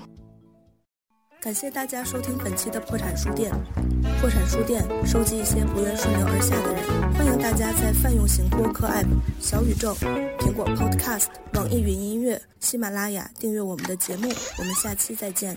[1.38, 3.52] 感谢大家收听本期的破产书店。
[4.22, 7.12] 破产书店收集一些不愿顺流而下的人。
[7.12, 9.04] 欢迎大家在泛用型播客 App、
[9.38, 9.92] 小宇宙、
[10.38, 14.30] 苹果 Podcast、网易云音乐、喜马拉雅订阅我们的节目。
[14.58, 15.54] 我们下期再见。